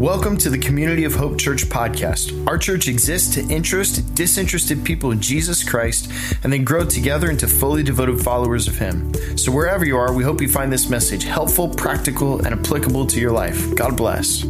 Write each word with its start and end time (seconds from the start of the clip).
Welcome 0.00 0.38
to 0.38 0.48
the 0.48 0.56
Community 0.56 1.04
of 1.04 1.14
Hope 1.14 1.38
Church 1.38 1.66
podcast. 1.66 2.48
Our 2.48 2.56
church 2.56 2.88
exists 2.88 3.34
to 3.34 3.42
interest 3.52 4.14
disinterested 4.14 4.82
people 4.82 5.10
in 5.10 5.20
Jesus 5.20 5.62
Christ 5.62 6.10
and 6.42 6.50
then 6.50 6.64
grow 6.64 6.86
together 6.86 7.28
into 7.28 7.46
fully 7.46 7.82
devoted 7.82 8.18
followers 8.18 8.66
of 8.66 8.78
Him. 8.78 9.12
So, 9.36 9.52
wherever 9.52 9.84
you 9.84 9.98
are, 9.98 10.14
we 10.14 10.24
hope 10.24 10.40
you 10.40 10.48
find 10.48 10.72
this 10.72 10.88
message 10.88 11.24
helpful, 11.24 11.68
practical, 11.68 12.38
and 12.46 12.58
applicable 12.58 13.08
to 13.08 13.20
your 13.20 13.30
life. 13.30 13.74
God 13.74 13.98
bless. 13.98 14.42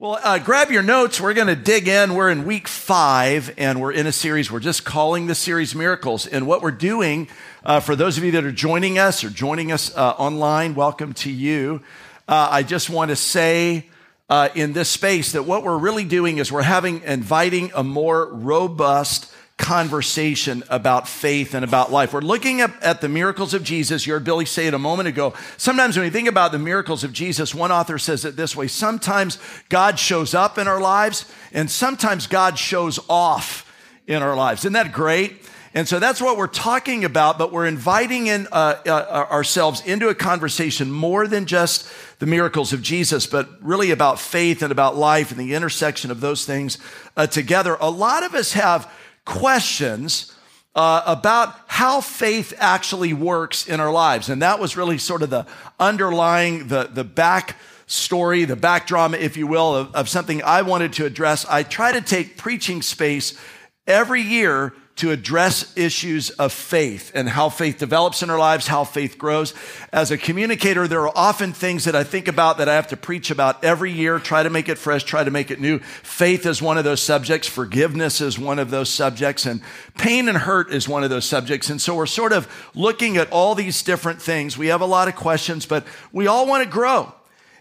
Well, 0.00 0.18
uh, 0.22 0.38
grab 0.38 0.70
your 0.70 0.82
notes. 0.82 1.20
We're 1.20 1.34
going 1.34 1.48
to 1.48 1.56
dig 1.56 1.86
in. 1.86 2.14
We're 2.14 2.30
in 2.30 2.44
week 2.44 2.66
five, 2.66 3.52
and 3.56 3.80
we're 3.80 3.92
in 3.92 4.06
a 4.06 4.12
series. 4.12 4.50
We're 4.50 4.60
just 4.60 4.84
calling 4.84 5.26
the 5.26 5.34
series 5.34 5.74
Miracles. 5.74 6.26
And 6.26 6.46
what 6.46 6.62
we're 6.62 6.70
doing, 6.70 7.28
uh, 7.68 7.80
for 7.80 7.94
those 7.94 8.16
of 8.16 8.24
you 8.24 8.30
that 8.30 8.44
are 8.44 8.50
joining 8.50 8.98
us 8.98 9.22
or 9.22 9.28
joining 9.28 9.70
us 9.70 9.94
uh, 9.94 10.12
online, 10.12 10.74
welcome 10.74 11.12
to 11.12 11.30
you. 11.30 11.82
Uh, 12.26 12.48
I 12.50 12.62
just 12.62 12.88
want 12.88 13.10
to 13.10 13.16
say 13.16 13.84
uh, 14.30 14.48
in 14.54 14.72
this 14.72 14.88
space 14.88 15.32
that 15.32 15.42
what 15.42 15.62
we're 15.62 15.76
really 15.76 16.04
doing 16.04 16.38
is 16.38 16.50
we're 16.50 16.62
having, 16.62 17.02
inviting 17.02 17.70
a 17.74 17.84
more 17.84 18.32
robust, 18.32 19.30
conversation 19.58 20.62
about 20.70 21.08
faith 21.08 21.52
and 21.52 21.64
about 21.64 21.90
life. 21.90 22.12
We're 22.14 22.20
looking 22.20 22.60
at, 22.60 22.80
at, 22.80 23.00
the 23.00 23.08
miracles 23.08 23.52
of 23.54 23.64
Jesus. 23.64 24.06
You 24.06 24.12
heard 24.12 24.22
Billy 24.22 24.46
say 24.46 24.68
it 24.68 24.72
a 24.72 24.78
moment 24.78 25.08
ago. 25.08 25.34
Sometimes 25.56 25.96
when 25.96 26.06
we 26.06 26.10
think 26.10 26.28
about 26.28 26.52
the 26.52 26.60
miracles 26.60 27.02
of 27.02 27.12
Jesus, 27.12 27.56
one 27.56 27.72
author 27.72 27.98
says 27.98 28.24
it 28.24 28.36
this 28.36 28.54
way 28.54 28.68
sometimes 28.68 29.36
God 29.68 29.98
shows 29.98 30.32
up 30.32 30.58
in 30.58 30.68
our 30.68 30.80
lives, 30.80 31.30
and 31.52 31.70
sometimes 31.70 32.28
God 32.28 32.56
shows 32.56 33.00
off 33.10 33.70
in 34.06 34.22
our 34.22 34.36
lives. 34.36 34.60
Isn't 34.60 34.74
that 34.74 34.92
great? 34.92 35.42
And 35.78 35.86
so 35.86 36.00
that's 36.00 36.20
what 36.20 36.36
we're 36.36 36.48
talking 36.48 37.04
about, 37.04 37.38
but 37.38 37.52
we're 37.52 37.68
inviting 37.68 38.26
in 38.26 38.48
uh, 38.50 38.80
uh, 38.84 39.28
ourselves 39.30 39.80
into 39.86 40.08
a 40.08 40.14
conversation 40.16 40.90
more 40.90 41.28
than 41.28 41.46
just 41.46 41.88
the 42.18 42.26
miracles 42.26 42.72
of 42.72 42.82
Jesus, 42.82 43.28
but 43.28 43.48
really 43.62 43.92
about 43.92 44.18
faith 44.18 44.62
and 44.62 44.72
about 44.72 44.96
life 44.96 45.30
and 45.30 45.38
the 45.38 45.54
intersection 45.54 46.10
of 46.10 46.20
those 46.20 46.44
things 46.44 46.78
uh, 47.16 47.28
together. 47.28 47.76
A 47.80 47.90
lot 47.90 48.24
of 48.24 48.34
us 48.34 48.54
have 48.54 48.92
questions 49.24 50.34
uh, 50.74 51.02
about 51.06 51.54
how 51.68 52.00
faith 52.00 52.52
actually 52.58 53.12
works 53.12 53.68
in 53.68 53.78
our 53.78 53.92
lives. 53.92 54.28
And 54.28 54.42
that 54.42 54.58
was 54.58 54.76
really 54.76 54.98
sort 54.98 55.22
of 55.22 55.30
the 55.30 55.46
underlying, 55.78 56.66
the, 56.66 56.90
the 56.92 57.04
back 57.04 57.54
story, 57.86 58.44
the 58.46 58.56
back 58.56 58.88
drama, 58.88 59.16
if 59.16 59.36
you 59.36 59.46
will, 59.46 59.76
of, 59.76 59.94
of 59.94 60.08
something 60.08 60.42
I 60.42 60.62
wanted 60.62 60.94
to 60.94 61.04
address. 61.04 61.46
I 61.46 61.62
try 61.62 61.92
to 61.92 62.00
take 62.00 62.36
preaching 62.36 62.82
space 62.82 63.38
every 63.86 64.22
year 64.22 64.74
to 64.98 65.12
address 65.12 65.72
issues 65.76 66.30
of 66.30 66.52
faith 66.52 67.12
and 67.14 67.28
how 67.28 67.48
faith 67.48 67.78
develops 67.78 68.22
in 68.22 68.30
our 68.30 68.38
lives, 68.38 68.66
how 68.66 68.82
faith 68.82 69.16
grows. 69.16 69.54
As 69.92 70.10
a 70.10 70.18
communicator, 70.18 70.88
there 70.88 71.02
are 71.02 71.16
often 71.16 71.52
things 71.52 71.84
that 71.84 71.94
I 71.94 72.02
think 72.02 72.26
about 72.26 72.58
that 72.58 72.68
I 72.68 72.74
have 72.74 72.88
to 72.88 72.96
preach 72.96 73.30
about 73.30 73.62
every 73.64 73.92
year, 73.92 74.18
try 74.18 74.42
to 74.42 74.50
make 74.50 74.68
it 74.68 74.76
fresh, 74.76 75.04
try 75.04 75.22
to 75.22 75.30
make 75.30 75.52
it 75.52 75.60
new. 75.60 75.78
Faith 75.78 76.46
is 76.46 76.60
one 76.60 76.78
of 76.78 76.84
those 76.84 77.00
subjects. 77.00 77.46
Forgiveness 77.46 78.20
is 78.20 78.38
one 78.38 78.58
of 78.58 78.70
those 78.70 78.90
subjects. 78.90 79.46
And 79.46 79.60
pain 79.96 80.28
and 80.28 80.36
hurt 80.36 80.72
is 80.72 80.88
one 80.88 81.04
of 81.04 81.10
those 81.10 81.24
subjects. 81.24 81.70
And 81.70 81.80
so 81.80 81.94
we're 81.94 82.06
sort 82.06 82.32
of 82.32 82.48
looking 82.74 83.16
at 83.16 83.30
all 83.30 83.54
these 83.54 83.82
different 83.84 84.20
things. 84.20 84.58
We 84.58 84.66
have 84.66 84.80
a 84.80 84.86
lot 84.86 85.06
of 85.06 85.14
questions, 85.14 85.64
but 85.64 85.86
we 86.12 86.26
all 86.26 86.46
want 86.46 86.64
to 86.64 86.70
grow. 86.70 87.14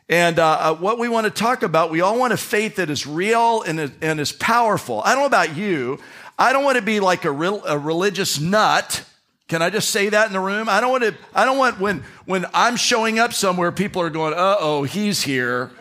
And 0.09 0.39
uh, 0.39 0.47
uh 0.47 0.75
what 0.75 0.97
we 0.97 1.09
want 1.09 1.25
to 1.25 1.31
talk 1.31 1.63
about, 1.63 1.91
we 1.91 2.01
all 2.01 2.17
want 2.17 2.33
a 2.33 2.37
faith 2.37 2.77
that 2.77 2.89
is 2.89 3.05
real 3.05 3.61
and, 3.61 3.91
and 4.01 4.19
is 4.19 4.31
powerful. 4.31 5.01
I 5.03 5.13
don't 5.13 5.21
know 5.21 5.27
about 5.27 5.55
you. 5.55 5.99
I 6.37 6.53
don't 6.53 6.63
want 6.63 6.75
to 6.77 6.83
be 6.83 6.99
like 6.99 7.25
a, 7.25 7.31
real, 7.31 7.63
a 7.65 7.77
religious 7.77 8.39
nut. 8.39 9.03
Can 9.47 9.61
I 9.61 9.69
just 9.69 9.89
say 9.89 10.09
that 10.09 10.27
in 10.27 10.33
the 10.33 10.39
room? 10.39 10.69
I 10.69 10.81
don't 10.81 10.91
want 10.91 11.03
to, 11.03 11.15
I 11.33 11.45
don't 11.45 11.57
want 11.57 11.79
when, 11.79 12.03
when 12.25 12.45
I'm 12.53 12.75
showing 12.75 13.17
up 13.17 13.33
somewhere, 13.33 13.71
people 13.71 14.01
are 14.01 14.09
going, 14.09 14.33
uh 14.33 14.57
oh, 14.59 14.83
he's 14.83 15.21
here. 15.23 15.71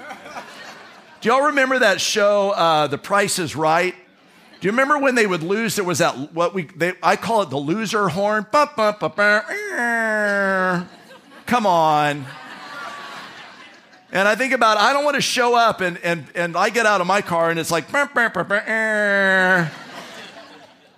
Do 1.21 1.29
y'all 1.29 1.47
remember 1.47 1.81
that 1.81 2.01
show, 2.01 2.51
uh, 2.51 2.87
The 2.87 2.99
Price 2.99 3.39
is 3.39 3.57
Right? 3.57 3.95
Do 4.61 4.67
you 4.67 4.73
remember 4.73 4.99
when 4.99 5.15
they 5.15 5.27
would 5.27 5.43
lose? 5.43 5.77
There 5.77 5.84
was 5.84 5.99
that, 5.99 6.33
what 6.33 6.55
we, 6.55 6.62
they, 6.65 6.94
I 7.03 7.17
call 7.17 7.43
it 7.43 7.50
the 7.50 7.59
loser 7.59 8.09
horn. 8.09 8.47
Come 11.44 11.67
on. 11.67 12.25
And 14.12 14.27
I 14.27 14.34
think 14.34 14.55
about, 14.55 14.78
I 14.78 14.94
don't 14.94 15.05
want 15.05 15.17
to 15.17 15.21
show 15.21 15.55
up 15.55 15.83
and, 15.83 15.99
and, 15.99 16.25
and 16.34 16.56
I 16.56 16.71
get 16.71 16.87
out 16.87 17.03
of 17.03 17.06
my 17.06 17.21
car 17.21 17.50
and 17.50 17.59
it's 17.59 17.71
like, 17.71 17.91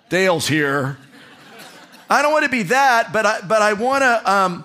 Dale's 0.09 0.47
here. 0.47 0.97
I 2.09 2.23
don't 2.23 2.31
want 2.31 2.43
to 2.45 2.49
be 2.49 2.63
that, 2.63 3.13
but 3.13 3.25
I, 3.25 3.41
but 3.41 3.61
I 3.61 3.73
want 3.73 4.01
to, 4.01 4.31
um, 4.31 4.63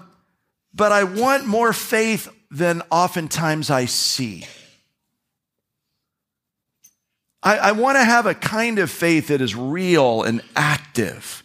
but 0.72 0.91
I 0.91 1.05
want 1.05 1.47
more 1.47 1.75
faith 1.75 2.28
than 2.50 2.82
oftentimes 2.91 3.69
I 3.69 3.84
see. 3.84 4.47
I, 7.43 7.59
I 7.59 7.72
want 7.72 7.97
to 7.97 8.05
have 8.05 8.25
a 8.25 8.34
kind 8.34 8.78
of 8.78 8.91
faith 8.91 9.28
that 9.28 9.43
is 9.43 9.55
real 9.55 10.22
and 10.22 10.41
active, 10.56 11.43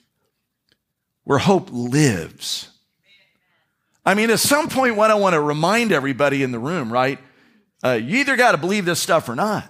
where 1.26 1.38
hope 1.38 1.68
lives. 1.70 2.70
I 4.06 4.14
mean, 4.14 4.30
at 4.30 4.40
some 4.40 4.70
point, 4.70 4.96
what 4.96 5.12
I 5.12 5.16
want 5.16 5.34
to 5.34 5.42
remind 5.42 5.92
everybody 5.92 6.42
in 6.42 6.54
the 6.54 6.60
room, 6.60 6.92
right? 6.92 7.20
Uh, 7.84 8.00
you 8.02 8.20
either 8.20 8.38
got 8.38 8.54
to 8.54 8.58
believe 8.58 8.86
this 8.86 9.02
stuff 9.02 9.28
or 9.28 9.36
not. 9.36 9.70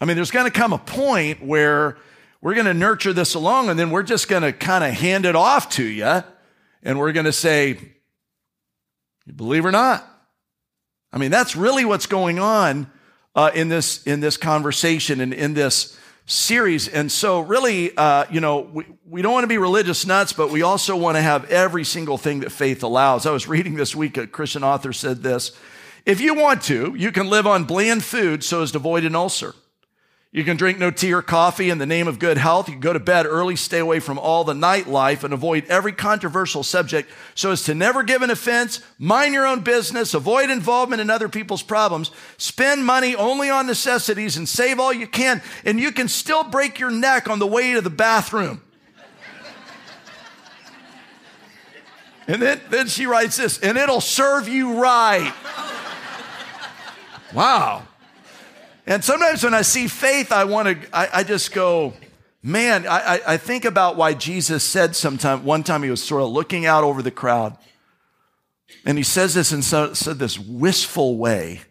I 0.00 0.06
mean, 0.06 0.16
there's 0.16 0.32
going 0.32 0.46
to 0.46 0.50
come 0.50 0.72
a 0.72 0.78
point 0.78 1.40
where 1.44 1.96
we're 2.44 2.52
going 2.52 2.66
to 2.66 2.74
nurture 2.74 3.14
this 3.14 3.34
along 3.34 3.70
and 3.70 3.78
then 3.78 3.88
we're 3.88 4.02
just 4.02 4.28
going 4.28 4.42
to 4.42 4.52
kind 4.52 4.84
of 4.84 4.92
hand 4.92 5.24
it 5.24 5.34
off 5.34 5.70
to 5.70 5.82
you 5.82 6.22
and 6.82 6.98
we're 6.98 7.12
going 7.12 7.24
to 7.24 7.32
say, 7.32 7.78
you 9.24 9.32
believe 9.32 9.64
or 9.64 9.72
not? 9.72 10.06
I 11.10 11.16
mean, 11.16 11.30
that's 11.30 11.56
really 11.56 11.86
what's 11.86 12.04
going 12.04 12.38
on 12.38 12.90
uh, 13.34 13.50
in 13.54 13.70
this 13.70 14.02
in 14.02 14.20
this 14.20 14.36
conversation 14.36 15.22
and 15.22 15.32
in 15.32 15.54
this 15.54 15.98
series. 16.26 16.86
And 16.86 17.10
so, 17.10 17.40
really, 17.40 17.96
uh, 17.96 18.26
you 18.30 18.40
know, 18.42 18.60
we, 18.60 18.84
we 19.08 19.22
don't 19.22 19.32
want 19.32 19.44
to 19.44 19.48
be 19.48 19.56
religious 19.56 20.04
nuts, 20.04 20.34
but 20.34 20.50
we 20.50 20.60
also 20.60 20.98
want 20.98 21.16
to 21.16 21.22
have 21.22 21.50
every 21.50 21.84
single 21.84 22.18
thing 22.18 22.40
that 22.40 22.52
faith 22.52 22.82
allows. 22.82 23.24
I 23.24 23.30
was 23.30 23.48
reading 23.48 23.76
this 23.76 23.96
week, 23.96 24.18
a 24.18 24.26
Christian 24.26 24.62
author 24.62 24.92
said 24.92 25.22
this 25.22 25.52
If 26.04 26.20
you 26.20 26.34
want 26.34 26.60
to, 26.64 26.94
you 26.94 27.10
can 27.10 27.30
live 27.30 27.46
on 27.46 27.64
bland 27.64 28.04
food 28.04 28.44
so 28.44 28.60
as 28.60 28.72
to 28.72 28.76
avoid 28.76 29.04
an 29.04 29.14
ulcer. 29.16 29.54
You 30.34 30.42
can 30.42 30.56
drink 30.56 30.80
no 30.80 30.90
tea 30.90 31.12
or 31.12 31.22
coffee 31.22 31.70
in 31.70 31.78
the 31.78 31.86
name 31.86 32.08
of 32.08 32.18
good 32.18 32.38
health. 32.38 32.66
You 32.66 32.74
can 32.74 32.80
go 32.80 32.92
to 32.92 32.98
bed 32.98 33.24
early, 33.24 33.54
stay 33.54 33.78
away 33.78 34.00
from 34.00 34.18
all 34.18 34.42
the 34.42 34.52
nightlife, 34.52 35.22
and 35.22 35.32
avoid 35.32 35.64
every 35.66 35.92
controversial 35.92 36.64
subject 36.64 37.08
so 37.36 37.52
as 37.52 37.62
to 37.66 37.74
never 37.74 38.02
give 38.02 38.20
an 38.20 38.30
offense, 38.30 38.80
mind 38.98 39.32
your 39.32 39.46
own 39.46 39.60
business, 39.60 40.12
avoid 40.12 40.50
involvement 40.50 41.00
in 41.00 41.08
other 41.08 41.28
people's 41.28 41.62
problems, 41.62 42.10
spend 42.36 42.84
money 42.84 43.14
only 43.14 43.48
on 43.48 43.68
necessities, 43.68 44.36
and 44.36 44.48
save 44.48 44.80
all 44.80 44.92
you 44.92 45.06
can. 45.06 45.40
And 45.64 45.78
you 45.78 45.92
can 45.92 46.08
still 46.08 46.42
break 46.42 46.80
your 46.80 46.90
neck 46.90 47.30
on 47.30 47.38
the 47.38 47.46
way 47.46 47.72
to 47.74 47.80
the 47.80 47.88
bathroom. 47.88 48.60
and 52.26 52.42
then, 52.42 52.60
then 52.70 52.88
she 52.88 53.06
writes 53.06 53.36
this, 53.36 53.60
and 53.60 53.78
it'll 53.78 54.00
serve 54.00 54.48
you 54.48 54.80
right. 54.80 55.32
Wow. 57.32 57.86
And 58.86 59.02
sometimes 59.02 59.42
when 59.42 59.54
I 59.54 59.62
see 59.62 59.88
faith, 59.88 60.30
I 60.30 60.44
want 60.44 60.68
to, 60.68 60.96
I, 60.96 61.08
I, 61.20 61.24
just 61.24 61.52
go, 61.52 61.94
man, 62.42 62.86
I, 62.86 63.20
I 63.26 63.36
think 63.38 63.64
about 63.64 63.96
why 63.96 64.12
Jesus 64.12 64.62
said 64.62 64.94
sometime, 64.94 65.44
one 65.44 65.62
time 65.62 65.82
he 65.82 65.90
was 65.90 66.02
sort 66.02 66.22
of 66.22 66.28
looking 66.28 66.66
out 66.66 66.84
over 66.84 67.00
the 67.00 67.10
crowd. 67.10 67.56
And 68.84 68.98
he 68.98 69.04
says 69.04 69.34
this 69.34 69.52
in 69.52 69.62
so, 69.62 69.94
so 69.94 70.12
this 70.12 70.38
wistful 70.38 71.16
way. 71.16 71.62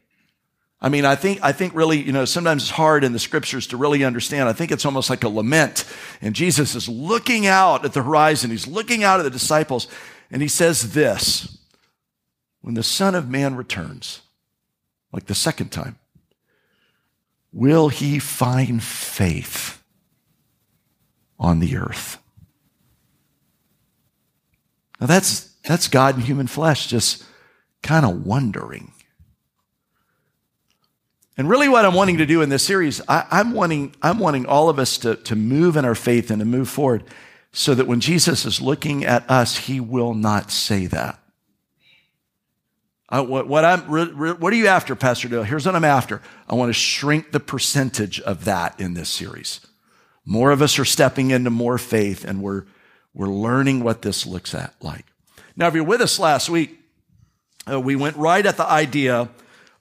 I 0.81 0.89
mean, 0.89 1.05
I 1.05 1.15
think, 1.15 1.39
I 1.41 1.53
think 1.53 1.75
really, 1.75 2.01
you 2.01 2.11
know, 2.11 2.25
sometimes 2.25 2.63
it's 2.63 2.71
hard 2.71 3.03
in 3.03 3.13
the 3.13 3.19
scriptures 3.19 3.67
to 3.67 3.77
really 3.77 4.03
understand. 4.03 4.49
I 4.49 4.53
think 4.53 4.71
it's 4.71 4.85
almost 4.85 5.09
like 5.09 5.23
a 5.23 5.29
lament. 5.29 5.85
And 6.21 6.35
Jesus 6.35 6.75
is 6.75 6.89
looking 6.89 7.45
out 7.45 7.85
at 7.85 7.93
the 7.93 8.03
horizon. 8.03 8.51
He's 8.51 8.67
looking 8.67 9.03
out 9.03 9.19
at 9.19 9.23
the 9.23 9.29
disciples. 9.29 9.87
And 10.29 10.41
he 10.41 10.47
says 10.47 10.93
this, 10.93 11.57
when 12.61 12.73
the 12.73 12.83
son 12.83 13.13
of 13.15 13.29
man 13.29 13.55
returns, 13.55 14.21
like 15.11 15.27
the 15.27 15.35
second 15.35 15.71
time, 15.71 15.97
will 17.53 17.89
he 17.89 18.19
find 18.19 18.83
faith 18.83 19.81
on 21.39 21.59
the 21.59 21.77
earth? 21.77 22.17
Now 24.99 25.07
that's, 25.07 25.53
that's 25.63 25.87
God 25.87 26.15
in 26.15 26.21
human 26.21 26.47
flesh 26.47 26.87
just 26.87 27.23
kind 27.81 28.05
of 28.05 28.25
wondering. 28.25 28.91
And 31.37 31.49
really 31.49 31.67
what 31.67 31.85
I'm 31.85 31.93
wanting 31.93 32.17
to 32.17 32.25
do 32.25 32.41
in 32.41 32.49
this 32.49 32.63
series, 32.63 33.01
I, 33.07 33.39
am 33.39 33.53
wanting, 33.53 33.95
I'm 34.01 34.19
wanting 34.19 34.45
all 34.45 34.69
of 34.69 34.77
us 34.77 34.97
to, 34.99 35.15
to 35.15 35.35
move 35.35 35.77
in 35.77 35.85
our 35.85 35.95
faith 35.95 36.29
and 36.29 36.39
to 36.39 36.45
move 36.45 36.69
forward 36.69 37.03
so 37.51 37.73
that 37.75 37.87
when 37.87 37.99
Jesus 37.99 38.45
is 38.45 38.61
looking 38.61 39.03
at 39.03 39.29
us, 39.29 39.57
he 39.57 39.79
will 39.79 40.13
not 40.13 40.51
say 40.51 40.85
that. 40.87 41.22
I, 43.13 43.21
what, 43.21 43.47
what, 43.47 43.63
I'm, 43.63 43.81
what 43.81 44.51
are 44.51 44.55
you 44.55 44.65
after, 44.65 44.95
Pastor 44.95 45.27
Dale? 45.27 45.43
Here's 45.43 45.67
what 45.67 45.75
I'm 45.75 45.85
after. 45.85 46.19
I 46.49 46.55
want 46.55 46.69
to 46.69 46.73
shrink 46.73 47.31
the 47.31 47.39
percentage 47.39 48.19
of 48.19 48.45
that 48.45 48.79
in 48.79 48.95
this 48.95 49.07
series. 49.07 49.61
More 50.25 50.49
of 50.49 50.63
us 50.63 50.79
are 50.79 50.85
stepping 50.85 51.29
into 51.29 51.51
more 51.51 51.77
faith 51.77 52.25
and 52.25 52.41
we're, 52.41 52.63
we're 53.13 53.27
learning 53.27 53.83
what 53.83 54.01
this 54.01 54.25
looks 54.25 54.55
at 54.55 54.73
like. 54.81 55.05
Now, 55.55 55.67
if 55.67 55.75
you're 55.75 55.83
with 55.83 56.01
us 56.01 56.17
last 56.17 56.49
week, 56.49 56.79
uh, 57.69 57.79
we 57.79 57.95
went 57.95 58.17
right 58.17 58.43
at 58.43 58.57
the 58.57 58.65
idea 58.65 59.29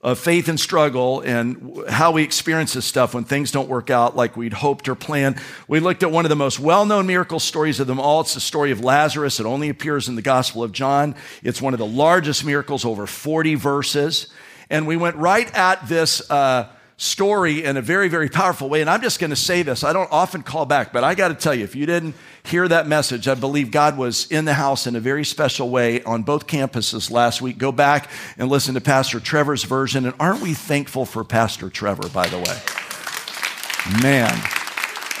of 0.03 0.19
faith 0.19 0.49
and 0.49 0.59
struggle 0.59 1.21
and 1.21 1.81
how 1.87 2.11
we 2.11 2.23
experience 2.23 2.73
this 2.73 2.85
stuff 2.85 3.13
when 3.13 3.23
things 3.23 3.51
don't 3.51 3.69
work 3.69 3.89
out 3.89 4.17
like 4.17 4.35
we'd 4.35 4.51
hoped 4.51 4.89
or 4.89 4.95
planned. 4.95 5.37
We 5.69 5.79
looked 5.79 6.03
at 6.03 6.11
one 6.11 6.25
of 6.25 6.29
the 6.29 6.35
most 6.35 6.59
well-known 6.59 7.07
miracle 7.07 7.39
stories 7.39 7.79
of 7.79 7.87
them 7.87 8.01
all. 8.01 8.19
It's 8.19 8.33
the 8.33 8.41
story 8.41 8.71
of 8.71 8.81
Lazarus. 8.81 9.39
It 9.39 9.45
only 9.45 9.69
appears 9.69 10.09
in 10.09 10.15
the 10.15 10.21
Gospel 10.21 10.61
of 10.61 10.73
John. 10.73 11.15
It's 11.41 11.61
one 11.61 11.73
of 11.73 11.79
the 11.79 11.85
largest 11.85 12.43
miracles, 12.43 12.83
over 12.83 13.07
40 13.07 13.55
verses. 13.55 14.27
And 14.69 14.85
we 14.87 14.97
went 14.97 15.15
right 15.15 15.49
at 15.55 15.87
this, 15.87 16.29
uh, 16.29 16.67
story 16.97 17.63
in 17.63 17.77
a 17.77 17.81
very, 17.81 18.07
very 18.07 18.29
powerful 18.29 18.69
way. 18.69 18.81
And 18.81 18.89
I'm 18.89 19.01
just 19.01 19.19
going 19.19 19.29
to 19.29 19.35
say 19.35 19.63
this. 19.63 19.83
I 19.83 19.93
don't 19.93 20.11
often 20.11 20.43
call 20.43 20.65
back, 20.65 20.93
but 20.93 21.03
I 21.03 21.15
got 21.15 21.29
to 21.29 21.35
tell 21.35 21.53
you, 21.53 21.63
if 21.63 21.75
you 21.75 21.85
didn't 21.85 22.15
hear 22.43 22.67
that 22.67 22.87
message, 22.87 23.27
I 23.27 23.35
believe 23.35 23.71
God 23.71 23.97
was 23.97 24.31
in 24.31 24.45
the 24.45 24.53
house 24.53 24.87
in 24.87 24.95
a 24.95 24.99
very 24.99 25.25
special 25.25 25.69
way 25.69 26.03
on 26.03 26.23
both 26.23 26.47
campuses 26.47 27.11
last 27.11 27.41
week. 27.41 27.57
Go 27.57 27.71
back 27.71 28.09
and 28.37 28.49
listen 28.49 28.75
to 28.75 28.81
Pastor 28.81 29.19
Trevor's 29.19 29.63
version. 29.63 30.05
And 30.05 30.15
aren't 30.19 30.41
we 30.41 30.53
thankful 30.53 31.05
for 31.05 31.23
Pastor 31.23 31.69
Trevor, 31.69 32.09
by 32.09 32.27
the 32.27 32.37
way? 32.37 34.01
Man. 34.01 34.62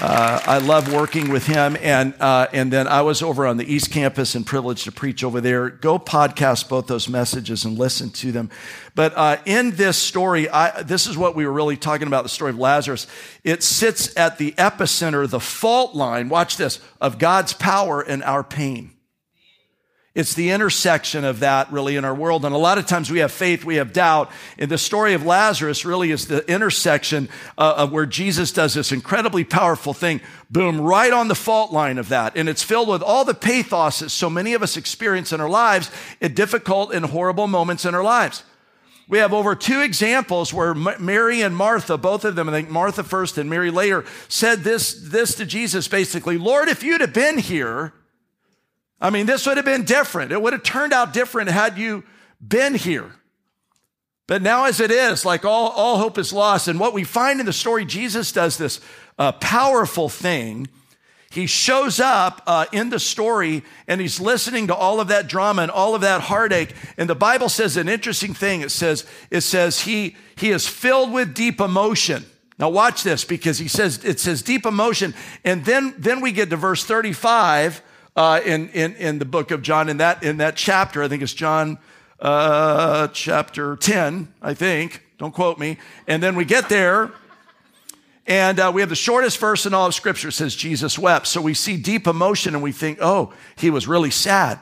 Uh, 0.01 0.39
I 0.45 0.57
love 0.57 0.91
working 0.91 1.29
with 1.29 1.45
him. 1.45 1.77
And, 1.81 2.15
uh, 2.19 2.47
and 2.51 2.73
then 2.73 2.87
I 2.87 3.01
was 3.01 3.21
over 3.21 3.45
on 3.45 3.57
the 3.57 3.71
East 3.71 3.91
Campus 3.91 4.33
and 4.33 4.45
privileged 4.45 4.85
to 4.85 4.91
preach 4.91 5.23
over 5.23 5.39
there. 5.39 5.69
Go 5.69 5.99
podcast 5.99 6.67
both 6.67 6.87
those 6.87 7.07
messages 7.07 7.63
and 7.63 7.77
listen 7.77 8.09
to 8.11 8.31
them. 8.31 8.49
But 8.95 9.13
uh, 9.15 9.37
in 9.45 9.71
this 9.71 9.97
story, 9.97 10.49
I, 10.49 10.81
this 10.81 11.05
is 11.05 11.17
what 11.17 11.35
we 11.35 11.45
were 11.45 11.53
really 11.53 11.77
talking 11.77 12.07
about 12.07 12.23
the 12.23 12.29
story 12.29 12.49
of 12.51 12.57
Lazarus. 12.57 13.07
It 13.43 13.61
sits 13.61 14.15
at 14.17 14.39
the 14.39 14.53
epicenter, 14.53 15.29
the 15.29 15.39
fault 15.39 15.95
line, 15.95 16.27
watch 16.29 16.57
this, 16.57 16.79
of 16.99 17.19
God's 17.19 17.53
power 17.53 18.01
and 18.01 18.23
our 18.23 18.43
pain. 18.43 18.92
It's 20.15 20.35
the 20.35 20.51
intersection 20.51 21.25
of 21.25 21.39
that 21.39 21.71
really 21.71 21.95
in 21.95 22.05
our 22.05 22.13
world. 22.13 22.45
And 22.45 22.53
a 22.53 22.57
lot 22.59 22.77
of 22.77 22.85
times 22.85 23.09
we 23.09 23.19
have 23.19 23.31
faith, 23.31 23.65
we 23.65 23.77
have 23.77 23.93
doubt. 23.93 24.29
And 24.59 24.69
the 24.69 24.77
story 24.77 25.15
of 25.15 25.25
Lazarus 25.25 25.85
really 25.85 26.11
is 26.11 26.27
the 26.27 26.47
intersection 26.51 27.29
uh, 27.57 27.73
of 27.77 27.91
where 27.91 28.05
Jesus 28.05 28.51
does 28.51 28.75
this 28.75 28.91
incredibly 28.91 29.43
powerful 29.43 29.91
thing. 29.91 30.21
Boom, 30.51 30.79
right 30.79 31.11
on 31.11 31.29
the 31.29 31.35
fault 31.35 31.71
line 31.71 31.97
of 31.97 32.09
that. 32.09 32.37
And 32.37 32.47
it's 32.47 32.61
filled 32.61 32.89
with 32.89 33.01
all 33.01 33.25
the 33.25 33.33
pathos 33.33 33.99
that 33.99 34.11
so 34.11 34.29
many 34.29 34.53
of 34.53 34.61
us 34.61 34.77
experience 34.77 35.33
in 35.33 35.41
our 35.41 35.49
lives 35.49 35.89
at 36.21 36.35
difficult 36.35 36.93
and 36.93 37.05
horrible 37.07 37.47
moments 37.47 37.83
in 37.83 37.95
our 37.95 38.03
lives. 38.03 38.43
We 39.07 39.17
have 39.17 39.33
over 39.33 39.55
two 39.55 39.81
examples 39.81 40.53
where 40.53 40.75
Mary 40.75 41.41
and 41.41 41.57
Martha, 41.57 41.97
both 41.97 42.23
of 42.23 42.35
them, 42.35 42.49
I 42.49 42.51
think 42.51 42.69
Martha 42.69 43.03
first 43.03 43.39
and 43.39 43.49
Mary 43.49 43.71
later, 43.71 44.05
said 44.27 44.59
this, 44.59 44.93
this 44.93 45.33
to 45.35 45.45
Jesus 45.45 45.87
basically, 45.87 46.37
Lord, 46.37 46.69
if 46.69 46.83
you'd 46.83 47.01
have 47.01 47.13
been 47.13 47.39
here, 47.39 47.93
I 49.03 49.09
mean, 49.09 49.25
this 49.25 49.45
would 49.45 49.57
have 49.57 49.65
been 49.65 49.83
different. 49.83 50.31
It 50.31 50.41
would 50.41 50.53
have 50.53 50.63
turned 50.63 50.93
out 50.93 51.11
different 51.11 51.49
had 51.49 51.77
you 51.77 52.05
been 52.39 52.73
here. 52.73 53.11
But 54.27 54.41
now, 54.41 54.63
as 54.63 54.79
it 54.79 54.91
is, 54.91 55.25
like 55.25 55.43
all, 55.43 55.71
all 55.71 55.97
hope 55.97 56.17
is 56.17 56.31
lost. 56.31 56.69
And 56.69 56.79
what 56.79 56.93
we 56.93 57.03
find 57.03 57.41
in 57.41 57.45
the 57.45 57.51
story, 57.51 57.83
Jesus 57.83 58.31
does 58.31 58.57
this 58.57 58.79
uh, 59.19 59.33
powerful 59.33 60.07
thing. 60.07 60.69
He 61.29 61.47
shows 61.47 61.99
up 61.99 62.43
uh, 62.47 62.67
in 62.71 62.91
the 62.91 62.99
story 62.99 63.63
and 63.89 63.99
he's 63.99 64.21
listening 64.21 64.67
to 64.67 64.75
all 64.75 65.01
of 65.01 65.09
that 65.09 65.27
drama 65.27 65.63
and 65.63 65.71
all 65.71 65.95
of 65.95 66.01
that 66.01 66.21
heartache. 66.21 66.73
And 66.95 67.09
the 67.09 67.15
Bible 67.15 67.49
says 67.49 67.75
an 67.75 67.89
interesting 67.89 68.33
thing. 68.33 68.61
It 68.61 68.71
says, 68.71 69.05
it 69.29 69.41
says 69.41 69.81
he, 69.81 70.15
he 70.37 70.51
is 70.51 70.65
filled 70.65 71.11
with 71.11 71.33
deep 71.33 71.59
emotion. 71.59 72.25
Now 72.57 72.69
watch 72.69 73.03
this 73.03 73.25
because 73.25 73.57
he 73.57 73.67
says, 73.67 74.05
it 74.05 74.21
says 74.21 74.41
deep 74.41 74.65
emotion. 74.65 75.13
And 75.43 75.65
then, 75.65 75.93
then 75.97 76.21
we 76.21 76.31
get 76.31 76.49
to 76.51 76.55
verse 76.55 76.85
35 76.85 77.81
uh, 78.15 78.39
in, 78.45 78.69
in, 78.69 78.95
in 78.95 79.19
the 79.19 79.25
book 79.25 79.51
of 79.51 79.61
John. 79.61 79.89
In 79.89 79.97
that, 79.97 80.23
in 80.23 80.37
that 80.37 80.55
chapter, 80.55 81.03
I 81.03 81.07
think 81.07 81.23
it's 81.23 81.33
John 81.33 81.77
uh, 82.19 83.07
chapter 83.09 83.75
10, 83.75 84.33
I 84.41 84.53
think. 84.53 85.03
Don't 85.17 85.33
quote 85.33 85.59
me. 85.59 85.77
And 86.07 86.21
then 86.21 86.35
we 86.35 86.45
get 86.45 86.69
there, 86.69 87.11
and 88.25 88.59
uh, 88.59 88.71
we 88.73 88.81
have 88.81 88.89
the 88.89 88.95
shortest 88.95 89.37
verse 89.37 89.65
in 89.65 89.73
all 89.73 89.87
of 89.87 89.93
Scripture. 89.93 90.31
Says 90.31 90.55
Jesus 90.55 90.97
wept. 90.97 91.27
So 91.27 91.41
we 91.41 91.53
see 91.53 91.77
deep 91.77 92.07
emotion 92.07 92.53
and 92.53 92.63
we 92.63 92.71
think, 92.71 92.99
oh, 93.01 93.33
he 93.55 93.69
was 93.69 93.87
really 93.87 94.11
sad. 94.11 94.59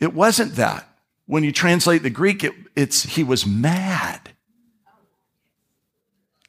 It 0.00 0.14
wasn't 0.14 0.56
that. 0.56 0.84
When 1.26 1.44
you 1.44 1.52
translate 1.52 2.02
the 2.02 2.10
Greek, 2.10 2.42
it, 2.42 2.54
it's 2.74 3.02
he 3.02 3.22
was 3.22 3.46
mad. 3.46 4.30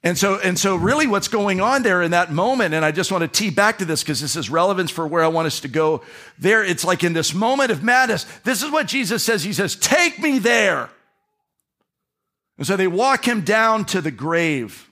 And 0.01 0.17
so, 0.17 0.39
and 0.39 0.57
so 0.57 0.77
really 0.77 1.07
what's 1.07 1.27
going 1.27 1.59
on 1.59 1.83
there 1.83 2.01
in 2.01 2.11
that 2.11 2.31
moment, 2.31 2.73
and 2.73 2.85
I 2.85 2.91
just 2.91 3.11
want 3.11 3.21
to 3.21 3.27
tee 3.27 3.49
back 3.49 3.79
to 3.79 3.85
this 3.85 4.01
because 4.01 4.21
this 4.21 4.37
is 4.37 4.49
relevance 4.49 4.91
for 4.91 5.05
where 5.05 5.23
I 5.23 5.27
want 5.27 5.47
us 5.47 5.59
to 5.61 5.67
go 5.67 6.01
there. 6.37 6.63
It's 6.63 6.85
like 6.85 7.03
in 7.03 7.11
this 7.11 7.33
moment 7.33 7.69
of 7.69 7.83
madness, 7.83 8.23
this 8.45 8.63
is 8.63 8.71
what 8.71 8.87
Jesus 8.87 9.25
says. 9.25 9.43
He 9.43 9.51
says, 9.51 9.75
take 9.75 10.19
me 10.19 10.39
there. 10.39 10.89
And 12.57 12.65
so 12.65 12.77
they 12.77 12.87
walk 12.87 13.27
him 13.27 13.41
down 13.41 13.85
to 13.85 13.99
the 13.99 14.11
grave. 14.11 14.89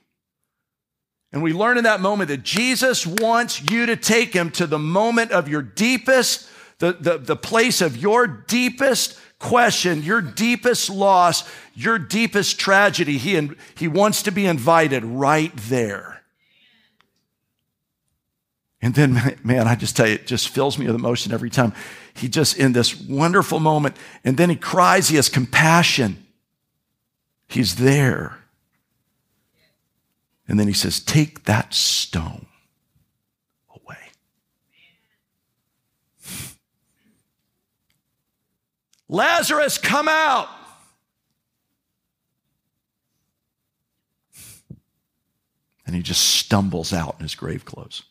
And 1.32 1.42
we 1.42 1.52
learn 1.52 1.78
in 1.78 1.84
that 1.84 2.00
moment 2.00 2.28
that 2.28 2.42
Jesus 2.42 3.06
wants 3.06 3.62
you 3.70 3.86
to 3.86 3.96
take 3.96 4.34
him 4.34 4.50
to 4.52 4.66
the 4.66 4.78
moment 4.78 5.30
of 5.30 5.48
your 5.48 5.62
deepest, 5.62 6.48
the, 6.78 6.92
the, 6.92 7.18
the 7.18 7.36
place 7.36 7.80
of 7.80 7.96
your 7.96 8.26
deepest 8.26 9.18
question, 9.38 10.02
your 10.02 10.20
deepest 10.20 10.90
loss, 10.90 11.48
your 11.74 11.98
deepest 11.98 12.58
tragedy, 12.58 13.18
he, 13.18 13.50
he 13.76 13.88
wants 13.88 14.22
to 14.22 14.30
be 14.30 14.46
invited 14.46 15.04
right 15.04 15.52
there. 15.56 16.22
And 18.80 18.94
then, 18.94 19.38
man, 19.44 19.66
I 19.66 19.74
just 19.74 19.96
tell 19.96 20.06
you, 20.06 20.14
it 20.14 20.26
just 20.26 20.48
fills 20.48 20.78
me 20.78 20.86
with 20.86 20.94
emotion 20.94 21.32
every 21.32 21.50
time. 21.50 21.72
He 22.14 22.28
just, 22.28 22.56
in 22.56 22.72
this 22.72 23.00
wonderful 23.00 23.60
moment, 23.60 23.96
and 24.24 24.36
then 24.36 24.50
he 24.50 24.56
cries, 24.56 25.08
he 25.08 25.16
has 25.16 25.28
compassion. 25.28 26.24
He's 27.48 27.76
there. 27.76 28.38
And 30.46 30.58
then 30.58 30.66
he 30.66 30.74
says, 30.74 31.00
Take 31.00 31.44
that 31.44 31.74
stone. 31.74 32.46
Lazarus, 39.08 39.78
come 39.78 40.08
out. 40.08 40.48
And 45.86 45.96
he 45.96 46.02
just 46.02 46.22
stumbles 46.22 46.92
out 46.92 47.16
in 47.18 47.22
his 47.22 47.34
grave 47.34 47.64
clothes. 47.64 48.02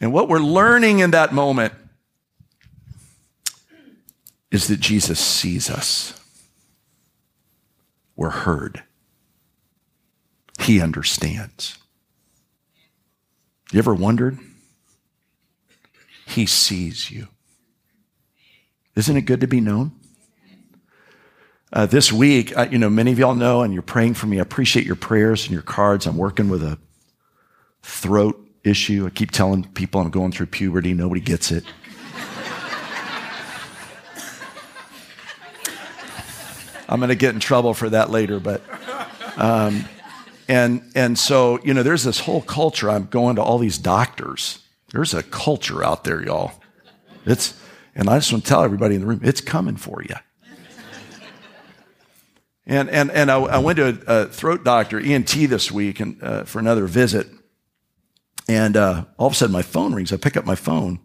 And 0.00 0.12
what 0.12 0.28
we're 0.28 0.38
learning 0.38 0.98
in 0.98 1.12
that 1.12 1.32
moment 1.32 1.72
is 4.50 4.66
that 4.68 4.80
Jesus 4.80 5.18
sees 5.18 5.70
us. 5.70 6.18
We're 8.16 8.30
heard. 8.30 8.82
He 10.60 10.80
understands. 10.80 11.78
You 13.72 13.78
ever 13.78 13.94
wondered? 13.94 14.38
He 16.26 16.44
sees 16.44 17.10
you. 17.10 17.28
Isn't 19.00 19.16
it 19.16 19.22
good 19.22 19.40
to 19.40 19.46
be 19.46 19.62
known? 19.62 19.92
Uh, 21.72 21.86
this 21.86 22.12
week, 22.12 22.54
uh, 22.54 22.68
you 22.70 22.76
know, 22.76 22.90
many 22.90 23.10
of 23.10 23.18
y'all 23.18 23.34
know, 23.34 23.62
and 23.62 23.72
you're 23.72 23.80
praying 23.80 24.12
for 24.12 24.26
me. 24.26 24.38
I 24.38 24.42
appreciate 24.42 24.84
your 24.84 24.94
prayers 24.94 25.44
and 25.44 25.52
your 25.52 25.62
cards. 25.62 26.04
I'm 26.04 26.18
working 26.18 26.50
with 26.50 26.62
a 26.62 26.76
throat 27.82 28.38
issue. 28.62 29.06
I 29.06 29.08
keep 29.08 29.30
telling 29.30 29.64
people 29.64 30.02
I'm 30.02 30.10
going 30.10 30.32
through 30.32 30.48
puberty. 30.48 30.92
Nobody 30.92 31.22
gets 31.22 31.50
it. 31.50 31.64
I'm 36.86 37.00
going 37.00 37.08
to 37.08 37.14
get 37.14 37.32
in 37.32 37.40
trouble 37.40 37.72
for 37.72 37.88
that 37.88 38.10
later, 38.10 38.38
but, 38.38 38.60
um, 39.38 39.86
and, 40.46 40.82
and 40.94 41.18
so, 41.18 41.58
you 41.64 41.72
know, 41.72 41.82
there's 41.82 42.04
this 42.04 42.20
whole 42.20 42.42
culture. 42.42 42.90
I'm 42.90 43.06
going 43.06 43.36
to 43.36 43.42
all 43.42 43.56
these 43.56 43.78
doctors. 43.78 44.58
There's 44.92 45.14
a 45.14 45.22
culture 45.22 45.82
out 45.82 46.04
there, 46.04 46.22
y'all. 46.22 46.52
It's, 47.24 47.54
and 47.94 48.08
I 48.08 48.18
just 48.18 48.32
want 48.32 48.44
to 48.44 48.48
tell 48.48 48.62
everybody 48.62 48.94
in 48.94 49.00
the 49.00 49.06
room, 49.06 49.20
it's 49.22 49.40
coming 49.40 49.76
for 49.76 50.02
you. 50.02 50.16
And, 52.66 52.88
and, 52.88 53.10
and 53.10 53.32
I, 53.32 53.38
I 53.40 53.58
went 53.58 53.78
to 53.78 54.00
a, 54.06 54.26
throat 54.26 54.62
doctor, 54.62 55.00
ENT, 55.00 55.30
this 55.30 55.72
week 55.72 55.98
and, 55.98 56.22
uh, 56.22 56.44
for 56.44 56.60
another 56.60 56.86
visit. 56.86 57.26
And 58.48 58.76
uh, 58.76 59.06
all 59.18 59.26
of 59.26 59.32
a 59.32 59.36
sudden, 59.36 59.52
my 59.52 59.62
phone 59.62 59.92
rings. 59.92 60.12
I 60.12 60.16
pick 60.18 60.36
up 60.36 60.44
my 60.44 60.54
phone, 60.54 61.00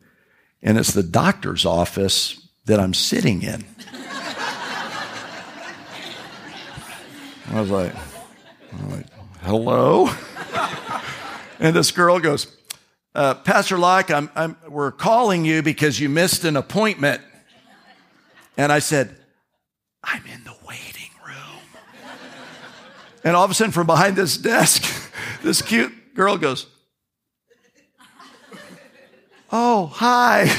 and 0.62 0.78
it's 0.78 0.94
the 0.94 1.02
doctor's 1.02 1.66
office 1.66 2.50
that 2.66 2.80
I'm 2.80 2.94
sitting 2.94 3.42
in. 3.42 3.66
I 7.52 7.62
was 7.62 7.72
like, 7.72 7.96
I'm 8.74 8.92
like 8.92 9.08
hello? 9.46 10.10
and 11.60 11.76
this 11.76 11.92
girl 11.92 12.20
goes, 12.20 12.55
uh, 13.16 13.34
Pastor 13.34 13.78
Locke, 13.78 14.12
I'm, 14.12 14.30
I'm, 14.36 14.58
we're 14.68 14.92
calling 14.92 15.46
you 15.46 15.64
because 15.64 16.00
you 16.00 16.10
missed 16.10 16.44
an 16.44 16.58
appointment. 16.58 17.22
And 18.58 18.72
I 18.72 18.80
said, 18.80 19.16
I'm 20.04 20.24
in 20.28 20.44
the 20.44 20.56
waiting 20.68 21.10
room. 21.26 21.62
And 23.24 23.36
all 23.36 23.46
of 23.46 23.52
a 23.52 23.54
sudden, 23.54 23.72
from 23.72 23.88
behind 23.88 24.18
this 24.18 24.38
desk, 24.38 24.84
this 25.44 25.62
cute 25.62 26.14
girl 26.14 26.38
goes, 26.38 26.68
Oh, 29.52 29.86
hi. 29.86 30.42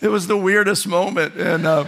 it 0.00 0.08
was 0.08 0.26
the 0.26 0.36
weirdest 0.36 0.88
moment. 0.88 1.36
And 1.36 1.66
uh, 1.66 1.84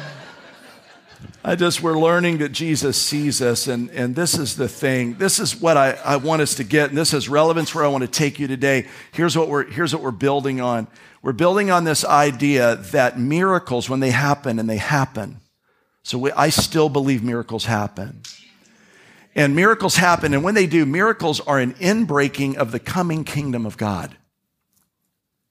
I 1.49 1.55
just, 1.55 1.81
we're 1.81 1.97
learning 1.97 2.39
that 2.39 2.51
Jesus 2.51 3.01
sees 3.01 3.41
us. 3.41 3.69
And, 3.69 3.89
and 3.91 4.17
this 4.17 4.37
is 4.37 4.57
the 4.57 4.67
thing. 4.67 5.15
This 5.15 5.39
is 5.39 5.55
what 5.55 5.77
I, 5.77 5.93
I 5.93 6.17
want 6.17 6.43
us 6.43 6.57
to 6.57 6.65
get. 6.65 6.89
And 6.89 6.99
this 6.99 7.13
has 7.13 7.29
relevance 7.29 7.73
where 7.73 7.85
I 7.85 7.89
want 7.89 8.03
to 8.03 8.09
take 8.09 8.41
you 8.41 8.49
today. 8.49 8.89
Here's 9.13 9.39
what 9.39 9.49
we're, 9.49 9.63
here's 9.63 9.95
what 9.95 10.03
we're 10.03 10.11
building 10.11 10.61
on. 10.61 10.89
We're 11.23 11.35
building 11.35 11.71
on 11.71 11.85
this 11.85 12.05
idea 12.05 12.75
that 12.91 13.21
miracles, 13.21 13.89
when 13.89 14.01
they 14.01 14.11
happen, 14.11 14.59
and 14.59 14.69
they 14.69 14.79
happen. 14.79 15.37
So 16.03 16.19
we, 16.19 16.33
I 16.33 16.49
still 16.49 16.89
believe 16.89 17.23
miracles 17.23 17.67
happen. 17.67 18.23
And 19.37 19.55
miracles 19.55 19.95
happen. 19.95 20.35
And 20.35 20.43
when 20.43 20.55
they 20.55 20.67
do, 20.67 20.85
miracles 20.85 21.39
are 21.39 21.61
an 21.61 21.75
inbreaking 21.75 22.57
of 22.57 22.73
the 22.73 22.81
coming 22.81 23.23
kingdom 23.23 23.67
of 23.67 23.77
God. 23.77 24.17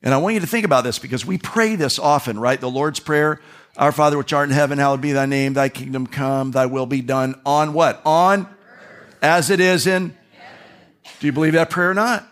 And 0.04 0.14
I 0.14 0.18
want 0.18 0.34
you 0.34 0.42
to 0.42 0.48
think 0.48 0.66
about 0.66 0.84
this 0.84 1.00
because 1.00 1.26
we 1.26 1.38
pray 1.38 1.78
this 1.78 2.00
often, 2.00 2.38
right? 2.38 2.60
The 2.60 2.70
Lord's 2.70 3.00
Prayer, 3.00 3.40
Our 3.78 3.92
Father 3.92 4.18
which 4.18 4.32
art 4.32 4.50
in 4.50 4.56
heaven, 4.56 4.78
hallowed 4.78 5.02
be 5.02 5.12
thy 5.12 5.26
name, 5.26 5.54
thy 5.54 5.70
kingdom 5.70 6.08
come, 6.08 6.52
thy 6.52 6.66
will 6.66 6.86
be 6.86 7.02
done 7.02 7.40
on 7.46 7.74
what? 7.74 8.02
On 8.06 8.48
as 9.22 9.50
it 9.50 9.60
is 9.60 9.88
in. 9.88 10.16
Do 11.20 11.28
you 11.28 11.34
believe 11.34 11.54
that 11.54 11.70
prayer 11.70 11.92
or 11.92 11.94
not? 11.94 12.26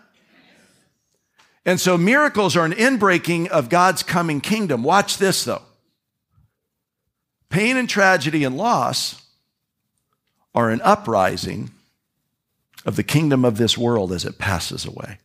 And 1.66 1.80
so 1.80 1.96
miracles 1.96 2.56
are 2.56 2.64
an 2.64 2.72
inbreaking 2.72 3.48
of 3.48 3.68
God's 3.68 4.02
coming 4.02 4.40
kingdom. 4.40 4.82
Watch 4.82 5.18
this 5.18 5.44
though. 5.44 5.62
Pain 7.48 7.76
and 7.76 7.88
tragedy 7.88 8.44
and 8.44 8.56
loss 8.56 9.22
are 10.54 10.70
an 10.70 10.80
uprising 10.82 11.70
of 12.84 12.96
the 12.96 13.02
kingdom 13.02 13.44
of 13.44 13.56
this 13.56 13.78
world 13.78 14.12
as 14.12 14.24
it 14.24 14.38
passes 14.38 14.84
away. 14.84 15.18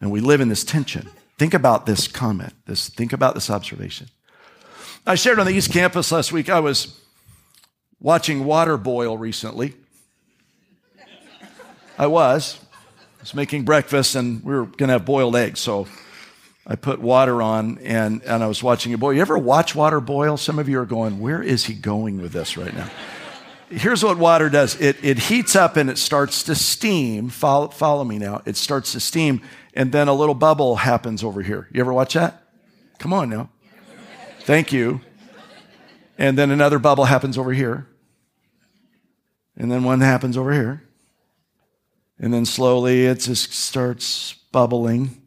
And 0.00 0.10
we 0.10 0.20
live 0.20 0.40
in 0.40 0.48
this 0.48 0.64
tension. 0.64 1.08
Think 1.38 1.54
about 1.54 1.86
this 1.86 2.06
comment, 2.08 2.52
this, 2.66 2.88
think 2.88 3.12
about 3.12 3.34
this 3.34 3.50
observation. 3.50 4.08
I 5.06 5.16
shared 5.16 5.38
on 5.38 5.46
the 5.46 5.52
East 5.52 5.72
Campus 5.72 6.12
last 6.12 6.32
week, 6.32 6.48
I 6.48 6.60
was 6.60 7.00
watching 8.00 8.44
water 8.44 8.76
boil 8.76 9.18
recently. 9.18 9.74
I 11.98 12.06
was. 12.06 12.58
I 13.18 13.22
was 13.22 13.34
making 13.34 13.64
breakfast 13.64 14.14
and 14.14 14.44
we 14.44 14.54
were 14.54 14.66
going 14.66 14.88
to 14.88 14.94
have 14.94 15.04
boiled 15.04 15.36
eggs. 15.36 15.60
So 15.60 15.86
I 16.66 16.76
put 16.76 17.00
water 17.00 17.42
on 17.42 17.78
and, 17.78 18.22
and 18.22 18.42
I 18.42 18.46
was 18.46 18.62
watching 18.62 18.92
it 18.92 19.00
boil. 19.00 19.12
You 19.12 19.20
ever 19.20 19.38
watch 19.38 19.74
water 19.74 20.00
boil? 20.00 20.36
Some 20.36 20.58
of 20.58 20.68
you 20.68 20.78
are 20.78 20.86
going, 20.86 21.18
where 21.18 21.42
is 21.42 21.64
he 21.64 21.74
going 21.74 22.20
with 22.20 22.32
this 22.32 22.56
right 22.56 22.74
now? 22.74 22.90
Here's 23.68 24.04
what 24.04 24.18
water 24.18 24.50
does 24.50 24.78
it, 24.80 25.02
it 25.02 25.18
heats 25.18 25.56
up 25.56 25.76
and 25.76 25.88
it 25.88 25.98
starts 25.98 26.42
to 26.44 26.54
steam. 26.54 27.30
Follow, 27.30 27.68
follow 27.68 28.04
me 28.04 28.18
now. 28.18 28.42
It 28.44 28.56
starts 28.56 28.92
to 28.92 29.00
steam, 29.00 29.40
and 29.74 29.92
then 29.92 30.08
a 30.08 30.14
little 30.14 30.34
bubble 30.34 30.76
happens 30.76 31.24
over 31.24 31.42
here. 31.42 31.68
You 31.72 31.80
ever 31.80 31.92
watch 31.92 32.14
that? 32.14 32.42
Come 32.98 33.12
on 33.12 33.30
now. 33.30 33.50
Thank 34.40 34.72
you. 34.72 35.00
And 36.18 36.36
then 36.36 36.50
another 36.50 36.78
bubble 36.78 37.04
happens 37.04 37.38
over 37.38 37.52
here. 37.52 37.88
And 39.56 39.70
then 39.70 39.84
one 39.84 40.00
happens 40.00 40.36
over 40.36 40.52
here. 40.52 40.82
And 42.18 42.32
then 42.32 42.44
slowly 42.44 43.06
it 43.06 43.20
just 43.20 43.52
starts 43.52 44.34
bubbling 44.52 45.22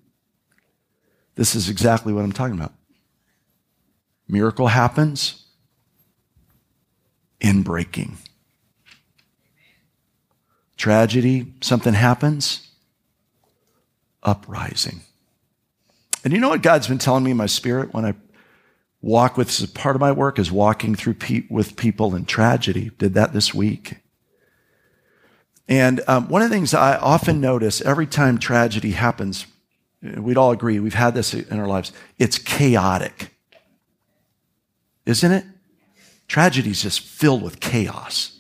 this 1.35 1.53
is 1.53 1.69
exactly 1.69 2.13
what 2.13 2.23
I'm 2.23 2.31
talking 2.31 2.55
about. 2.55 2.73
Miracle 4.27 4.67
happens 4.67 5.45
in 7.39 7.61
breaking. 7.61 8.17
Tragedy, 10.77 11.53
something 11.61 11.93
happens, 11.93 12.64
uprising. 14.25 15.01
And 16.24 16.34
you 16.34 16.39
know 16.39 16.50
what 16.50 16.62
God's 16.62 16.88
been 16.88 16.98
telling 16.98 17.24
me 17.24 17.32
in 17.32 17.38
my 17.38 17.46
spirit 17.46 17.94
when 17.94 18.03
I 18.03 18.15
walk 19.01 19.38
with, 19.38 19.48
this 19.48 19.62
is 19.62 19.67
part 19.67 19.96
of 19.96 20.01
my 20.01 20.12
work 20.12 20.39
is 20.39 20.51
walking 20.51 20.96
through 20.96 21.13
pe- 21.13 21.46
with 21.50 21.77
people 21.77 22.15
in 22.15 22.25
tragedy. 22.25 22.91
Did 22.98 23.13
that 23.13 23.32
this 23.32 23.53
week. 23.53 23.98
And 25.67 26.01
um, 26.08 26.27
one 26.27 26.41
of 26.41 26.50
the 26.50 26.55
things 26.55 26.74
I 26.74 26.98
often 26.98 27.39
notice 27.39 27.79
every 27.82 28.08
time 28.08 28.38
tragedy 28.38 28.91
happens, 28.91 29.46
We'd 30.13 30.38
all 30.38 30.51
agree, 30.51 30.79
we've 30.79 30.94
had 30.94 31.15
this 31.15 31.34
in 31.34 31.60
our 31.60 31.67
lives. 31.67 31.91
It's 32.20 32.38
chaotic. 32.38 33.32
Isn't 35.05 35.32
it? 35.32 35.46
Tragedy 36.27 36.72
is 36.72 36.82
just 36.82 37.00
filled 37.00 37.41
with 37.41 37.60
chaos. 37.60 38.38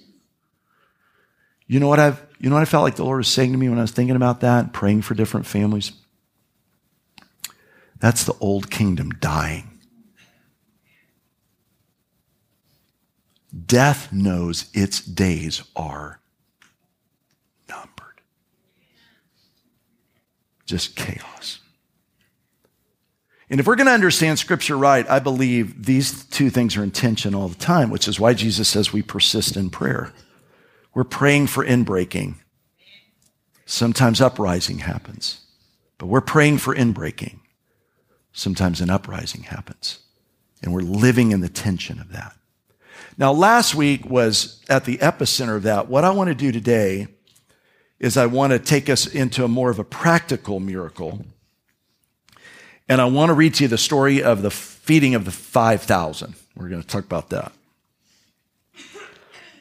You 1.67 1.79
know 1.79 1.87
what 1.87 1.99
I've, 1.99 2.24
you 2.39 2.49
know 2.49 2.55
what 2.55 2.61
I 2.61 2.65
felt 2.65 2.83
like 2.83 2.95
the 2.95 3.05
Lord 3.05 3.17
was 3.17 3.27
saying 3.27 3.51
to 3.51 3.57
me 3.57 3.69
when 3.69 3.77
I 3.77 3.83
was 3.83 3.91
thinking 3.91 4.15
about 4.15 4.41
that, 4.41 4.73
praying 4.73 5.03
for 5.03 5.13
different 5.13 5.45
families? 5.45 5.93
That's 7.99 8.23
the 8.25 8.35
old 8.39 8.69
kingdom 8.69 9.11
dying. 9.19 9.79
Death 13.65 14.11
knows 14.11 14.69
its 14.73 14.99
days 14.99 15.63
are 15.75 16.19
numbered. 17.69 18.21
just 20.65 20.95
chaos. 20.95 21.59
And 23.49 23.59
if 23.59 23.67
we're 23.67 23.75
going 23.75 23.85
to 23.85 23.93
understand 23.93 24.39
scripture 24.39 24.77
right, 24.77 25.07
I 25.09 25.19
believe 25.19 25.85
these 25.85 26.25
two 26.25 26.49
things 26.49 26.75
are 26.75 26.83
in 26.83 26.91
tension 26.91 27.35
all 27.35 27.47
the 27.47 27.55
time, 27.55 27.91
which 27.91 28.07
is 28.07 28.19
why 28.19 28.33
Jesus 28.33 28.67
says 28.67 28.91
we 28.91 29.03
persist 29.03 29.55
in 29.55 29.69
prayer. 29.69 30.11
We're 30.95 31.03
praying 31.03 31.47
for 31.47 31.63
inbreaking. 31.63 32.35
Sometimes 33.65 34.21
uprising 34.21 34.79
happens, 34.79 35.41
but 35.97 36.07
we're 36.07 36.21
praying 36.21 36.59
for 36.59 36.73
inbreaking. 36.73 37.39
Sometimes 38.31 38.81
an 38.81 38.89
uprising 38.89 39.43
happens, 39.43 39.99
and 40.63 40.73
we're 40.73 40.81
living 40.81 41.31
in 41.31 41.41
the 41.41 41.49
tension 41.49 41.99
of 41.99 42.11
that. 42.11 42.35
Now, 43.17 43.31
last 43.31 43.75
week 43.75 44.05
was 44.05 44.63
at 44.69 44.85
the 44.85 44.97
epicenter 44.97 45.55
of 45.55 45.63
that. 45.63 45.87
What 45.87 46.03
I 46.03 46.09
want 46.11 46.29
to 46.29 46.35
do 46.35 46.51
today 46.51 47.07
is 47.99 48.17
I 48.17 48.25
want 48.25 48.51
to 48.51 48.59
take 48.59 48.89
us 48.89 49.07
into 49.07 49.43
a 49.43 49.47
more 49.47 49.69
of 49.69 49.79
a 49.79 49.83
practical 49.83 50.59
miracle. 50.59 51.25
And 52.87 53.01
I 53.01 53.05
want 53.05 53.29
to 53.29 53.33
read 53.33 53.55
to 53.55 53.63
you 53.63 53.67
the 53.67 53.77
story 53.77 54.21
of 54.21 54.41
the 54.41 54.51
feeding 54.51 55.15
of 55.15 55.25
the 55.25 55.31
5,000. 55.31 56.35
We're 56.55 56.69
going 56.69 56.81
to 56.81 56.87
talk 56.87 57.05
about 57.05 57.29
that. 57.29 57.51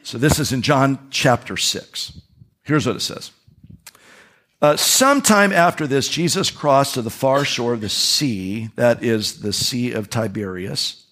So 0.05 0.19
this 0.19 0.37
is 0.37 0.53
in 0.53 0.61
John 0.61 1.07
chapter 1.09 1.57
6. 1.57 2.21
Here's 2.61 2.85
what 2.85 2.95
it 2.95 3.01
says. 3.01 3.31
Uh, 4.61 4.77
sometime 4.77 5.51
after 5.51 5.87
this, 5.87 6.07
Jesus 6.07 6.51
crossed 6.51 6.93
to 6.93 7.01
the 7.01 7.09
far 7.09 7.43
shore 7.43 7.73
of 7.73 7.81
the 7.81 7.89
sea, 7.89 8.69
that 8.75 9.03
is 9.03 9.41
the 9.41 9.51
Sea 9.51 9.93
of 9.93 10.11
Tiberias. 10.11 11.07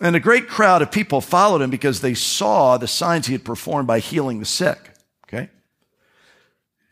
And 0.00 0.14
a 0.14 0.20
great 0.20 0.46
crowd 0.46 0.80
of 0.80 0.92
people 0.92 1.20
followed 1.20 1.60
him 1.60 1.70
because 1.70 2.02
they 2.02 2.14
saw 2.14 2.78
the 2.78 2.86
signs 2.86 3.26
he 3.26 3.32
had 3.32 3.44
performed 3.44 3.88
by 3.88 3.98
healing 3.98 4.38
the 4.38 4.44
sick. 4.44 4.78
Okay? 5.26 5.50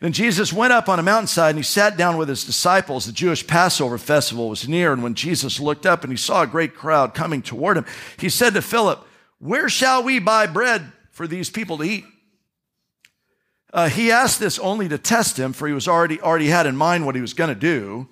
Then 0.00 0.10
Jesus 0.10 0.52
went 0.52 0.72
up 0.72 0.88
on 0.88 0.98
a 0.98 1.04
mountainside 1.04 1.50
and 1.50 1.58
he 1.58 1.62
sat 1.62 1.96
down 1.96 2.16
with 2.16 2.28
his 2.28 2.44
disciples. 2.44 3.06
The 3.06 3.12
Jewish 3.12 3.46
Passover 3.46 3.96
festival 3.96 4.48
was 4.48 4.66
near. 4.66 4.92
And 4.92 5.04
when 5.04 5.14
Jesus 5.14 5.60
looked 5.60 5.86
up 5.86 6.02
and 6.02 6.12
he 6.12 6.16
saw 6.16 6.42
a 6.42 6.48
great 6.48 6.74
crowd 6.74 7.14
coming 7.14 7.42
toward 7.42 7.76
him, 7.76 7.86
he 8.18 8.28
said 8.28 8.54
to 8.54 8.62
Philip, 8.62 9.06
Where 9.38 9.68
shall 9.68 10.02
we 10.02 10.18
buy 10.18 10.48
bread 10.48 10.90
for 11.12 11.26
these 11.26 11.48
people 11.48 11.78
to 11.78 11.84
eat? 11.84 12.04
Uh, 13.72 13.88
he 13.88 14.10
asked 14.10 14.38
this 14.38 14.58
only 14.58 14.88
to 14.88 14.98
test 14.98 15.38
him, 15.38 15.52
for 15.52 15.66
he 15.66 15.72
was 15.72 15.88
already, 15.88 16.20
already 16.20 16.48
had 16.48 16.66
in 16.66 16.76
mind 16.76 17.06
what 17.06 17.14
he 17.14 17.20
was 17.20 17.32
going 17.32 17.48
to 17.48 17.54
do. 17.54 18.08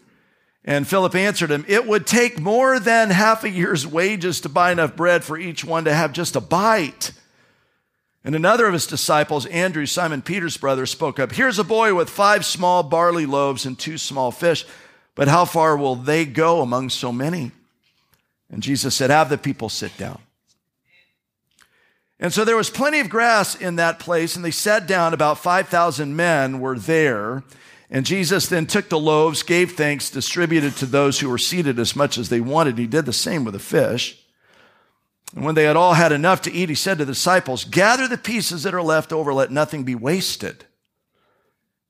And 0.64 0.86
Philip 0.86 1.14
answered 1.14 1.50
him, 1.50 1.64
It 1.68 1.86
would 1.86 2.06
take 2.06 2.38
more 2.38 2.78
than 2.78 3.10
half 3.10 3.44
a 3.44 3.50
year's 3.50 3.86
wages 3.86 4.40
to 4.42 4.48
buy 4.48 4.72
enough 4.72 4.96
bread 4.96 5.24
for 5.24 5.36
each 5.38 5.64
one 5.64 5.84
to 5.84 5.94
have 5.94 6.12
just 6.12 6.36
a 6.36 6.40
bite. 6.40 7.12
And 8.22 8.34
another 8.34 8.66
of 8.66 8.74
his 8.74 8.86
disciples, 8.86 9.46
Andrew, 9.46 9.86
Simon 9.86 10.20
Peter's 10.20 10.58
brother, 10.58 10.84
spoke 10.86 11.18
up 11.18 11.32
Here's 11.32 11.58
a 11.58 11.64
boy 11.64 11.94
with 11.94 12.10
five 12.10 12.44
small 12.44 12.82
barley 12.82 13.26
loaves 13.26 13.64
and 13.64 13.78
two 13.78 13.98
small 13.98 14.30
fish, 14.30 14.66
but 15.14 15.28
how 15.28 15.44
far 15.44 15.76
will 15.76 15.96
they 15.96 16.24
go 16.26 16.60
among 16.60 16.90
so 16.90 17.12
many? 17.12 17.52
And 18.50 18.62
Jesus 18.62 18.94
said, 18.94 19.10
Have 19.10 19.30
the 19.30 19.38
people 19.38 19.68
sit 19.68 19.96
down. 19.96 20.20
And 22.22 22.34
so 22.34 22.44
there 22.44 22.56
was 22.56 22.68
plenty 22.68 23.00
of 23.00 23.08
grass 23.08 23.54
in 23.54 23.76
that 23.76 23.98
place, 23.98 24.36
and 24.36 24.44
they 24.44 24.50
sat 24.50 24.86
down. 24.86 25.14
About 25.14 25.38
5,000 25.38 26.14
men 26.14 26.60
were 26.60 26.78
there. 26.78 27.42
And 27.90 28.04
Jesus 28.04 28.46
then 28.46 28.66
took 28.66 28.90
the 28.90 28.98
loaves, 28.98 29.42
gave 29.42 29.72
thanks, 29.72 30.10
distributed 30.10 30.76
to 30.76 30.86
those 30.86 31.18
who 31.18 31.30
were 31.30 31.38
seated 31.38 31.78
as 31.78 31.96
much 31.96 32.18
as 32.18 32.28
they 32.28 32.40
wanted. 32.40 32.76
He 32.76 32.86
did 32.86 33.06
the 33.06 33.12
same 33.14 33.44
with 33.44 33.54
the 33.54 33.58
fish. 33.58 34.22
And 35.34 35.44
when 35.44 35.54
they 35.54 35.64
had 35.64 35.76
all 35.76 35.94
had 35.94 36.12
enough 36.12 36.42
to 36.42 36.52
eat, 36.52 36.68
he 36.68 36.74
said 36.74 36.98
to 36.98 37.04
the 37.06 37.12
disciples, 37.12 37.64
Gather 37.64 38.06
the 38.06 38.18
pieces 38.18 38.64
that 38.64 38.74
are 38.74 38.82
left 38.82 39.12
over, 39.12 39.32
let 39.32 39.50
nothing 39.50 39.84
be 39.84 39.94
wasted. 39.94 40.66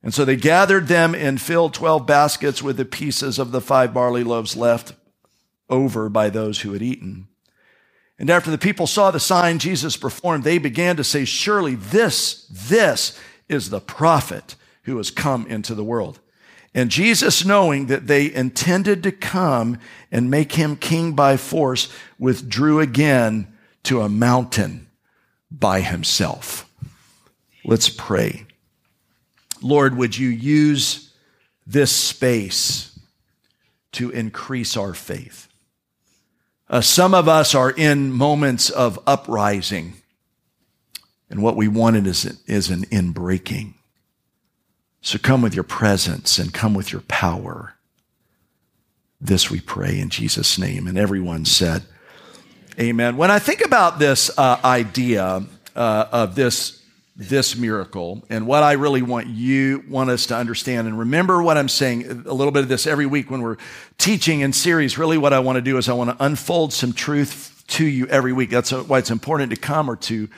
And 0.02 0.14
so 0.14 0.24
they 0.24 0.36
gathered 0.36 0.86
them 0.86 1.14
and 1.14 1.40
filled 1.40 1.74
12 1.74 2.06
baskets 2.06 2.62
with 2.62 2.76
the 2.76 2.84
pieces 2.84 3.38
of 3.38 3.50
the 3.50 3.60
five 3.60 3.92
barley 3.92 4.24
loaves 4.24 4.56
left 4.56 4.94
over 5.68 6.08
by 6.08 6.30
those 6.30 6.60
who 6.60 6.72
had 6.72 6.82
eaten. 6.82 7.28
And 8.20 8.28
after 8.28 8.50
the 8.50 8.58
people 8.58 8.86
saw 8.86 9.10
the 9.10 9.18
sign 9.18 9.58
Jesus 9.58 9.96
performed, 9.96 10.44
they 10.44 10.58
began 10.58 10.96
to 10.96 11.04
say, 11.04 11.24
Surely 11.24 11.74
this, 11.74 12.46
this 12.50 13.18
is 13.48 13.70
the 13.70 13.80
prophet 13.80 14.56
who 14.82 14.98
has 14.98 15.10
come 15.10 15.46
into 15.46 15.74
the 15.74 15.82
world. 15.82 16.20
And 16.74 16.90
Jesus, 16.90 17.46
knowing 17.46 17.86
that 17.86 18.06
they 18.06 18.32
intended 18.32 19.02
to 19.04 19.10
come 19.10 19.78
and 20.12 20.30
make 20.30 20.52
him 20.52 20.76
king 20.76 21.14
by 21.14 21.38
force, 21.38 21.88
withdrew 22.18 22.78
again 22.78 23.56
to 23.84 24.02
a 24.02 24.08
mountain 24.10 24.88
by 25.50 25.80
himself. 25.80 26.70
Let's 27.64 27.88
pray. 27.88 28.44
Lord, 29.62 29.96
would 29.96 30.16
you 30.16 30.28
use 30.28 31.14
this 31.66 31.90
space 31.90 32.98
to 33.92 34.10
increase 34.10 34.76
our 34.76 34.92
faith? 34.92 35.49
Uh, 36.70 36.80
some 36.80 37.14
of 37.14 37.28
us 37.28 37.52
are 37.52 37.72
in 37.72 38.12
moments 38.12 38.70
of 38.70 38.96
uprising, 39.04 39.94
and 41.28 41.42
what 41.42 41.56
we 41.56 41.66
wanted 41.66 42.06
is, 42.06 42.24
is 42.46 42.70
an 42.70 42.82
inbreaking. 42.86 43.74
So 45.02 45.18
come 45.18 45.42
with 45.42 45.54
your 45.54 45.64
presence 45.64 46.38
and 46.38 46.54
come 46.54 46.72
with 46.74 46.92
your 46.92 47.00
power. 47.02 47.74
This 49.20 49.50
we 49.50 49.60
pray 49.60 49.98
in 49.98 50.10
Jesus' 50.10 50.58
name. 50.58 50.86
And 50.86 50.96
everyone 50.96 51.44
said, 51.44 51.82
Amen. 52.78 53.16
When 53.16 53.30
I 53.30 53.40
think 53.40 53.64
about 53.64 53.98
this 53.98 54.30
uh, 54.38 54.58
idea 54.64 55.44
uh, 55.74 56.04
of 56.12 56.34
this, 56.36 56.79
this 57.20 57.54
miracle 57.54 58.24
and 58.30 58.46
what 58.46 58.62
I 58.62 58.72
really 58.72 59.02
want 59.02 59.26
you, 59.26 59.84
want 59.88 60.08
us 60.08 60.24
to 60.26 60.36
understand, 60.36 60.88
and 60.88 60.98
remember 60.98 61.42
what 61.42 61.58
I'm 61.58 61.68
saying 61.68 62.24
a 62.26 62.32
little 62.32 62.50
bit 62.50 62.62
of 62.62 62.68
this 62.68 62.86
every 62.86 63.04
week 63.04 63.30
when 63.30 63.42
we're 63.42 63.58
teaching 63.98 64.40
in 64.40 64.54
series, 64.54 64.96
really 64.96 65.18
what 65.18 65.34
I 65.34 65.38
want 65.40 65.56
to 65.56 65.62
do 65.62 65.76
is 65.76 65.90
I 65.90 65.92
want 65.92 66.08
to 66.10 66.24
unfold 66.24 66.72
some 66.72 66.94
truth 66.94 67.62
to 67.68 67.84
you 67.84 68.06
every 68.06 68.32
week. 68.32 68.48
That's 68.48 68.72
why 68.72 68.98
it's 68.98 69.10
important 69.10 69.50
to 69.50 69.56
come 69.56 69.90
or 69.90 69.96
to 69.96 70.30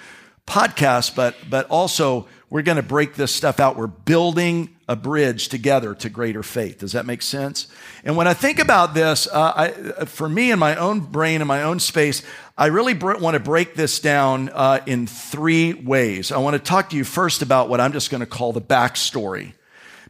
podcast, 0.46 1.14
but, 1.14 1.34
but 1.48 1.66
also 1.68 2.26
we're 2.50 2.62
going 2.62 2.76
to 2.76 2.82
break 2.82 3.14
this 3.14 3.34
stuff 3.34 3.60
out. 3.60 3.76
We're 3.76 3.86
building 3.86 4.76
a 4.88 4.96
bridge 4.96 5.48
together 5.48 5.94
to 5.94 6.10
greater 6.10 6.42
faith. 6.42 6.78
Does 6.80 6.92
that 6.92 7.06
make 7.06 7.22
sense? 7.22 7.66
And 8.04 8.16
when 8.16 8.28
I 8.28 8.34
think 8.34 8.58
about 8.58 8.92
this, 8.92 9.26
uh, 9.26 9.52
I, 9.56 10.04
for 10.04 10.28
me 10.28 10.50
in 10.50 10.58
my 10.58 10.76
own 10.76 11.00
brain, 11.00 11.40
in 11.40 11.46
my 11.46 11.62
own 11.62 11.80
space, 11.80 12.22
I 12.58 12.66
really 12.66 12.92
br- 12.92 13.16
want 13.16 13.34
to 13.34 13.40
break 13.40 13.74
this 13.74 14.00
down 14.00 14.50
uh, 14.50 14.80
in 14.84 15.06
three 15.06 15.72
ways. 15.72 16.30
I 16.30 16.38
want 16.38 16.54
to 16.54 16.58
talk 16.58 16.90
to 16.90 16.96
you 16.96 17.04
first 17.04 17.40
about 17.40 17.70
what 17.70 17.80
I'm 17.80 17.92
just 17.92 18.10
going 18.10 18.20
to 18.20 18.26
call 18.26 18.52
the 18.52 18.60
backstory, 18.60 19.54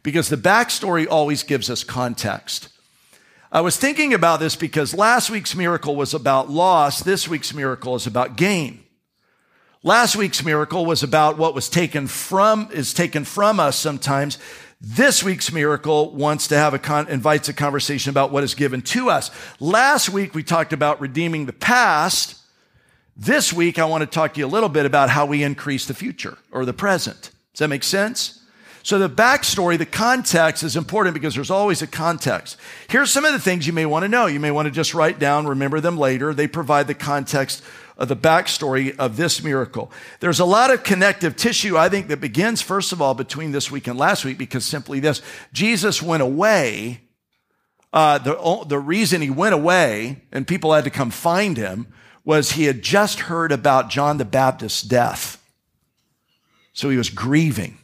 because 0.01 0.27
the 0.27 0.35
backstory 0.35 1.07
always 1.09 1.43
gives 1.43 1.69
us 1.69 1.85
context. 1.85 2.67
I 3.53 3.61
was 3.61 3.77
thinking 3.77 4.13
about 4.13 4.41
this 4.41 4.57
because 4.57 4.93
last 4.93 5.29
week's 5.29 5.55
miracle 5.55 5.95
was 5.95 6.13
about 6.13 6.49
loss. 6.49 7.03
This 7.03 7.27
week's 7.27 7.53
miracle 7.53 7.95
is 7.95 8.05
about 8.05 8.35
gain. 8.35 8.82
Last 9.85 10.15
week's 10.15 10.45
miracle 10.45 10.85
was 10.85 11.03
about 11.03 11.37
what 11.37 11.53
was 11.53 11.67
taken 11.67 12.07
from, 12.07 12.69
is 12.71 12.93
taken 12.93 13.25
from 13.25 13.59
us 13.59 13.77
sometimes. 13.77 14.37
This 14.79 15.21
week's 15.21 15.51
miracle 15.51 16.09
wants 16.11 16.47
to 16.47 16.55
have 16.55 16.73
a 16.73 16.79
con, 16.79 17.09
invites 17.09 17.49
a 17.49 17.53
conversation 17.53 18.09
about 18.09 18.31
what 18.31 18.45
is 18.45 18.55
given 18.55 18.81
to 18.83 19.09
us. 19.09 19.29
Last 19.59 20.07
week 20.09 20.33
we 20.33 20.41
talked 20.41 20.71
about 20.71 21.01
redeeming 21.01 21.47
the 21.47 21.53
past. 21.53 22.37
This 23.17 23.51
week 23.51 23.77
I 23.77 23.83
want 23.83 24.03
to 24.03 24.07
talk 24.07 24.35
to 24.35 24.39
you 24.39 24.45
a 24.45 24.47
little 24.47 24.69
bit 24.69 24.85
about 24.85 25.09
how 25.09 25.25
we 25.25 25.43
increase 25.43 25.85
the 25.85 25.93
future 25.93 26.37
or 26.49 26.63
the 26.63 26.71
present. 26.71 27.31
Does 27.51 27.59
that 27.59 27.67
make 27.67 27.83
sense? 27.83 28.39
So 28.83 28.99
the 28.99 29.09
backstory, 29.09 29.77
the 29.77 29.85
context 29.85 30.63
is 30.63 30.77
important 30.77 31.13
because 31.13 31.35
there's 31.35 31.51
always 31.51 31.81
a 31.81 31.87
context. 31.87 32.55
Here's 32.87 33.11
some 33.11 33.25
of 33.25 33.33
the 33.33 33.39
things 33.39 33.67
you 33.67 33.73
may 33.73 33.85
want 33.85 34.03
to 34.03 34.09
know. 34.09 34.27
You 34.27 34.39
may 34.39 34.51
want 34.51 34.65
to 34.65 34.71
just 34.71 34.93
write 34.93 35.19
down, 35.19 35.45
remember 35.45 35.81
them 35.81 35.97
later. 35.97 36.33
They 36.33 36.47
provide 36.47 36.87
the 36.87 36.93
context 36.93 37.63
of 37.97 38.07
the 38.07 38.15
backstory 38.15 38.95
of 38.97 39.17
this 39.17 39.43
miracle. 39.43 39.91
There's 40.19 40.39
a 40.39 40.45
lot 40.45 40.71
of 40.71 40.83
connective 40.83 41.35
tissue, 41.35 41.77
I 41.77 41.89
think, 41.89 42.07
that 42.07 42.19
begins, 42.19 42.61
first 42.61 42.91
of 42.91 43.01
all, 43.01 43.13
between 43.13 43.51
this 43.51 43.69
week 43.69 43.87
and 43.87 43.97
last 43.97 44.25
week, 44.25 44.37
because 44.37 44.65
simply 44.65 44.99
this 44.99 45.21
Jesus 45.51 46.01
went 46.01 46.23
away. 46.23 47.01
Uh, 47.91 48.17
the, 48.17 48.65
the 48.67 48.79
reason 48.79 49.21
he 49.21 49.29
went 49.29 49.53
away 49.53 50.23
and 50.31 50.47
people 50.47 50.73
had 50.73 50.83
to 50.83 50.89
come 50.89 51.11
find 51.11 51.57
him 51.57 51.87
was 52.25 52.53
he 52.53 52.63
had 52.63 52.81
just 52.81 53.21
heard 53.21 53.51
about 53.51 53.89
John 53.89 54.17
the 54.17 54.25
Baptist's 54.25 54.81
death. 54.81 55.39
So 56.73 56.89
he 56.89 56.97
was 56.97 57.11
grieving. 57.11 57.77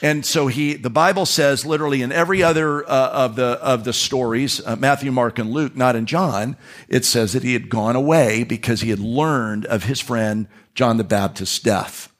And 0.00 0.24
so 0.24 0.46
he, 0.46 0.74
the 0.74 0.90
Bible 0.90 1.26
says 1.26 1.66
literally 1.66 2.00
in 2.00 2.10
every 2.10 2.42
other 2.42 2.88
uh, 2.88 3.10
of 3.10 3.36
the 3.36 3.58
of 3.62 3.84
the 3.84 3.92
stories, 3.92 4.64
uh, 4.64 4.76
Matthew, 4.76 5.12
Mark, 5.12 5.38
and 5.38 5.50
Luke, 5.50 5.76
not 5.76 5.96
in 5.96 6.06
John, 6.06 6.56
it 6.88 7.04
says 7.04 7.34
that 7.34 7.42
he 7.42 7.52
had 7.52 7.68
gone 7.68 7.94
away 7.94 8.42
because 8.42 8.80
he 8.80 8.90
had 8.90 9.00
learned 9.00 9.66
of 9.66 9.84
his 9.84 10.00
friend 10.00 10.48
John 10.74 10.96
the 10.96 11.04
Baptist's 11.04 11.58
death. 11.58 12.10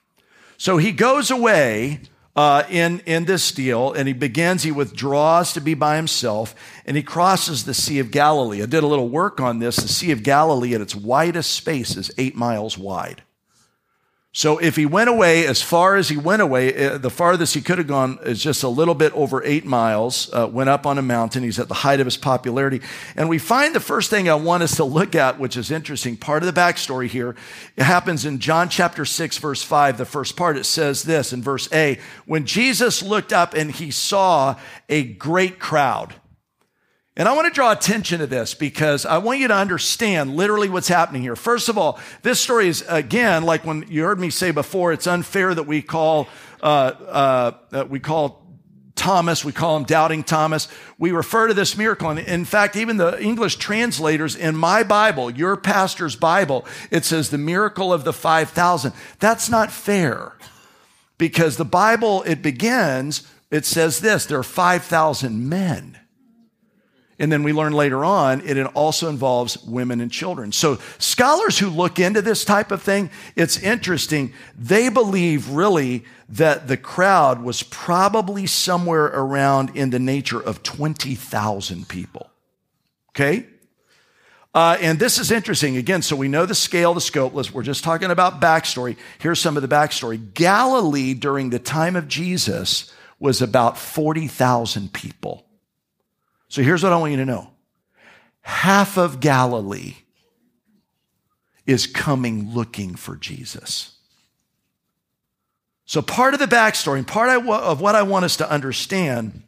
So 0.59 0.77
he 0.77 0.93
goes 0.93 1.31
away 1.31 2.01
uh, 2.35 2.65
in 2.69 3.01
in 3.07 3.25
this 3.25 3.51
deal, 3.53 3.93
and 3.93 4.07
he 4.07 4.15
begins. 4.15 4.63
He 4.63 4.73
withdraws 4.73 5.55
to 5.55 5.61
be 5.61 5.73
by 5.73 5.97
himself, 5.97 6.55
and 6.85 6.95
he 6.95 7.03
crosses 7.03 7.65
the 7.65 7.75
Sea 7.75 8.01
of 8.01 8.11
Galilee. 8.11 8.63
I 8.63 8.67
did 8.67 8.85
a 8.85 8.87
little 8.87 9.09
work 9.09 9.41
on 9.41 9.61
this. 9.61 9.77
The 9.77 9.89
Sea 9.89 10.13
of 10.13 10.23
Galilee, 10.23 10.75
at 10.75 10.83
its 10.83 10.95
widest 10.95 11.53
space, 11.53 11.97
is 11.97 12.11
eight 12.19 12.37
miles 12.37 12.77
wide. 12.77 13.23
So 14.37 14.59
if 14.59 14.77
he 14.77 14.85
went 14.85 15.09
away 15.09 15.47
as 15.47 15.63
far 15.63 15.97
as 15.97 16.11
he 16.11 16.19
went 16.19 16.43
away, 16.43 16.89
uh, 16.89 16.99
the 16.99 17.09
farthest 17.09 17.55
he 17.55 17.63
could 17.63 17.79
have 17.79 17.87
gone 17.87 18.19
is 18.23 18.43
just 18.43 18.63
a 18.63 18.69
little 18.69 18.95
bit 18.95 19.15
over 19.15 19.43
eight 19.43 19.65
miles, 19.65 20.29
uh, 20.31 20.47
went 20.47 20.69
up 20.69 20.85
on 20.85 20.99
a 20.99 21.03
mountain. 21.03 21.43
He's 21.43 21.59
at 21.59 21.69
the 21.69 21.75
height 21.75 22.01
of 22.01 22.07
his 22.07 22.19
popularity. 22.19 22.83
And 23.17 23.31
we 23.31 23.39
find 23.39 23.75
the 23.75 23.81
first 23.81 24.11
thing 24.11 24.29
I 24.29 24.35
want 24.35 24.63
us 24.63 24.77
to 24.77 24.85
look 24.85 25.15
at, 25.15 25.39
which 25.39 25.57
is 25.57 25.71
interesting, 25.71 26.19
part 26.19 26.43
of 26.43 26.55
the 26.55 26.61
backstory 26.61 27.07
here, 27.07 27.35
it 27.79 27.85
happens 27.85 28.27
in 28.27 28.39
John 28.39 28.69
chapter 28.69 29.07
6, 29.07 29.39
verse 29.39 29.63
5, 29.63 29.97
the 29.97 30.05
first 30.05 30.37
part. 30.37 30.59
It 30.59 30.65
says 30.65 31.05
this 31.05 31.33
in 31.33 31.43
verse 31.43 31.73
A 31.73 31.99
When 32.27 32.45
Jesus 32.45 33.03
looked 33.03 33.33
up 33.33 33.55
and 33.55 33.71
he 33.71 33.91
saw 33.91 34.57
a 34.91 35.03
great 35.03 35.59
crowd, 35.59 36.13
and 37.17 37.27
I 37.29 37.33
want 37.33 37.47
to 37.47 37.55
draw 37.55 37.73
attention 37.73 38.19
to 38.19 38.27
this 38.27 38.53
because 38.53 39.07
I 39.07 39.19
want 39.19 39.39
you 39.39 39.49
to 39.49 39.55
understand 39.55 40.37
literally 40.37 40.69
what's 40.69 40.89
happening 40.89 41.23
here. 41.23 41.35
First 41.35 41.71
of 41.71 41.79
all, 41.79 41.99
this 42.21 42.41
story 42.41 42.69
is, 42.69 42.85
again, 42.89 43.45
like 43.45 43.65
when 43.65 43.87
you 43.89 44.03
heard 44.03 44.21
me 44.21 44.29
say 44.29 44.51
before, 44.51 44.93
it's 44.93 45.07
unfair 45.07 45.55
that 45.55 45.63
we 45.63 45.81
call, 45.81 46.29
uh, 46.63 47.53
uh, 47.73 47.85
we 47.89 48.01
call 48.01 48.47
Thomas, 48.97 49.45
we 49.45 49.53
call 49.53 49.79
him 49.79 49.85
doubting 49.85 50.25
Thomas. 50.25 50.69
We 50.99 51.13
refer 51.13 51.47
to 51.49 51.55
this 51.55 51.77
miracle. 51.77 52.11
And 52.11 52.19
in 52.19 52.45
fact, 52.45 52.77
even 52.77 52.99
the 52.99 53.19
English 53.23 53.57
translators 53.57 54.37
in 54.37 54.55
my 54.55 54.83
Bible, 54.83 55.31
your 55.31 55.57
pastor's 55.57 56.17
Bible, 56.17 56.67
it 56.91 57.07
says 57.07 57.31
the 57.31 57.39
miracle 57.39 57.95
of 57.95 58.05
the 58.05 58.13
5,000. 58.13 58.93
That's 59.21 59.49
not 59.49 59.73
fair 59.73 60.37
because 61.17 61.57
the 61.57 61.65
Bible, 61.65 62.25
it 62.25 62.43
begins, 62.43 63.27
it 63.51 63.65
says 63.65 64.01
this, 64.01 64.27
there 64.27 64.39
are 64.39 64.43
5,000 64.43 65.49
men. 65.49 65.99
And 67.19 67.33
then 67.33 67.43
we 67.43 67.55
learn 67.55 67.73
later 67.73 68.05
on, 68.05 68.43
it 68.43 68.63
also 68.75 69.09
involves 69.09 69.63
women 69.65 70.03
and 70.03 70.13
children. 70.13 70.53
So 70.53 70.79
scholars 70.99 71.59
who 71.59 71.71
look 71.71 71.99
into 71.99 72.21
this 72.21 72.45
type 72.45 72.71
of 72.71 72.83
thing, 72.83 73.11
it's 73.35 73.59
interesting. 73.59 74.35
They 74.59 74.91
believe 74.91 75.49
really 75.49 76.05
that 76.29 76.69
the 76.69 76.77
crowd 76.77 77.43
was 77.43 77.63
probably 77.63 78.47
somewhere 78.47 79.07
around 79.07 79.75
in 79.75 79.91
the 79.91 79.99
nature 79.99 80.41
of 80.41 80.63
20,000 80.63 81.89
people. 81.89 82.31
Okay? 83.11 83.47
Uh, 84.55 84.77
and 84.81 84.99
this 84.99 85.19
is 85.19 85.31
interesting. 85.31 85.79
Again, 85.79 86.03
so 86.03 86.17
we 86.17 86.29
know 86.29 86.45
the 86.45 86.55
scale, 86.55 86.93
the 86.93 87.01
scope. 87.01 87.33
We're 87.33 87.63
just 87.63 87.83
talking 87.83 88.11
about 88.11 88.43
backstory. 88.43 88.97
Here's 89.19 89.41
some 89.41 89.57
of 89.57 89.63
the 89.63 89.69
backstory. 89.69 90.35
Galilee 90.35 91.15
during 91.15 91.49
the 91.49 91.59
time 91.59 91.97
of 91.97 92.09
Jesus 92.09 92.93
was 93.19 93.41
about 93.41 93.79
40,000 93.79 94.93
people. 94.93 95.46
So 96.49 96.63
here's 96.63 96.83
what 96.83 96.93
I 96.93 96.97
want 96.97 97.13
you 97.13 97.19
to 97.19 97.25
know 97.25 97.51
half 98.43 98.97
of 98.97 99.21
Galilee 99.21 99.97
is 101.67 101.87
coming 101.87 102.55
looking 102.55 102.95
for 102.95 103.17
Jesus. 103.17 103.97
So, 105.85 106.03
part 106.03 106.35
of 106.35 106.41
the 106.41 106.47
backstory, 106.47 106.99
and 106.99 107.07
part 107.07 107.29
of 107.47 107.81
what 107.81 107.95
I 107.95 108.03
want 108.03 108.25
us 108.25 108.37
to 108.39 108.51
understand 108.51 109.43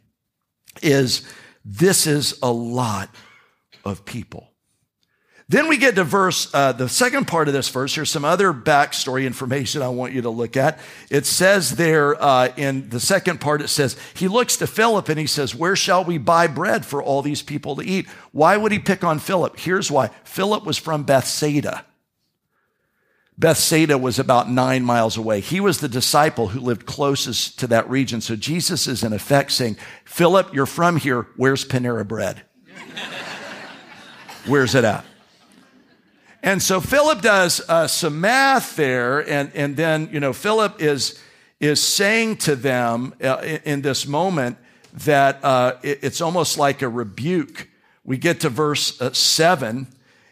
is 0.81 1.27
this 1.65 2.07
is 2.07 2.39
a 2.41 2.51
lot 2.51 3.09
of 3.83 4.05
people. 4.05 4.48
Then 5.49 5.67
we 5.67 5.77
get 5.77 5.95
to 5.95 6.03
verse, 6.03 6.47
uh, 6.53 6.73
the 6.73 6.87
second 6.87 7.25
part 7.25 7.47
of 7.47 7.55
this 7.55 7.69
verse. 7.69 7.95
Here's 7.95 8.11
some 8.11 8.23
other 8.23 8.53
backstory 8.53 9.25
information 9.25 9.81
I 9.81 9.89
want 9.89 10.13
you 10.13 10.21
to 10.21 10.29
look 10.29 10.55
at. 10.55 10.77
It 11.09 11.25
says 11.25 11.75
there 11.75 12.21
uh, 12.21 12.53
in 12.55 12.89
the 12.89 12.99
second 12.99 13.41
part, 13.41 13.63
it 13.63 13.69
says, 13.69 13.97
He 14.13 14.27
looks 14.27 14.57
to 14.57 14.67
Philip 14.67 15.09
and 15.09 15.17
he 15.17 15.25
says, 15.25 15.55
Where 15.55 15.75
shall 15.75 16.03
we 16.03 16.19
buy 16.19 16.45
bread 16.45 16.85
for 16.85 17.01
all 17.01 17.23
these 17.23 17.41
people 17.41 17.75
to 17.77 17.81
eat? 17.81 18.07
Why 18.31 18.57
would 18.57 18.71
he 18.71 18.77
pick 18.77 19.03
on 19.03 19.17
Philip? 19.17 19.59
Here's 19.59 19.89
why 19.89 20.11
Philip 20.23 20.65
was 20.65 20.77
from 20.77 21.01
Bethsaida. 21.03 21.83
Bethsaida 23.35 23.97
was 23.97 24.19
about 24.19 24.51
nine 24.51 24.83
miles 24.83 25.17
away. 25.17 25.39
He 25.39 25.59
was 25.59 25.79
the 25.79 25.89
disciple 25.89 26.49
who 26.49 26.59
lived 26.59 26.85
closest 26.85 27.57
to 27.59 27.67
that 27.67 27.89
region. 27.89 28.21
So 28.21 28.35
Jesus 28.35 28.85
is 28.85 29.03
in 29.03 29.13
effect 29.13 29.51
saying, 29.51 29.77
Philip, 30.05 30.53
you're 30.53 30.67
from 30.67 30.97
here. 30.97 31.25
Where's 31.37 31.65
Panera 31.65 32.07
bread? 32.07 32.43
Where's 34.45 34.75
it 34.75 34.83
at? 34.83 35.05
And 36.41 36.61
so 36.61 36.79
Philip 36.79 37.21
does 37.21 37.61
uh, 37.67 37.87
some 37.87 38.21
math 38.21 38.75
there, 38.75 39.19
and, 39.29 39.51
and 39.53 39.75
then, 39.75 40.09
you 40.11 40.19
know, 40.19 40.31
Philip 40.31 40.81
is, 40.81 41.19
is 41.59 41.83
saying 41.83 42.37
to 42.37 42.55
them 42.55 43.13
uh, 43.21 43.41
in, 43.43 43.59
in 43.65 43.81
this 43.81 44.07
moment 44.07 44.57
that 45.05 45.43
uh, 45.43 45.75
it, 45.83 45.99
it's 46.01 46.21
almost 46.21 46.57
like 46.57 46.81
a 46.81 46.89
rebuke. 46.89 47.67
We 48.05 48.17
get 48.17 48.39
to 48.41 48.49
verse 48.49 48.99
uh, 49.01 49.11
seven, 49.13 49.87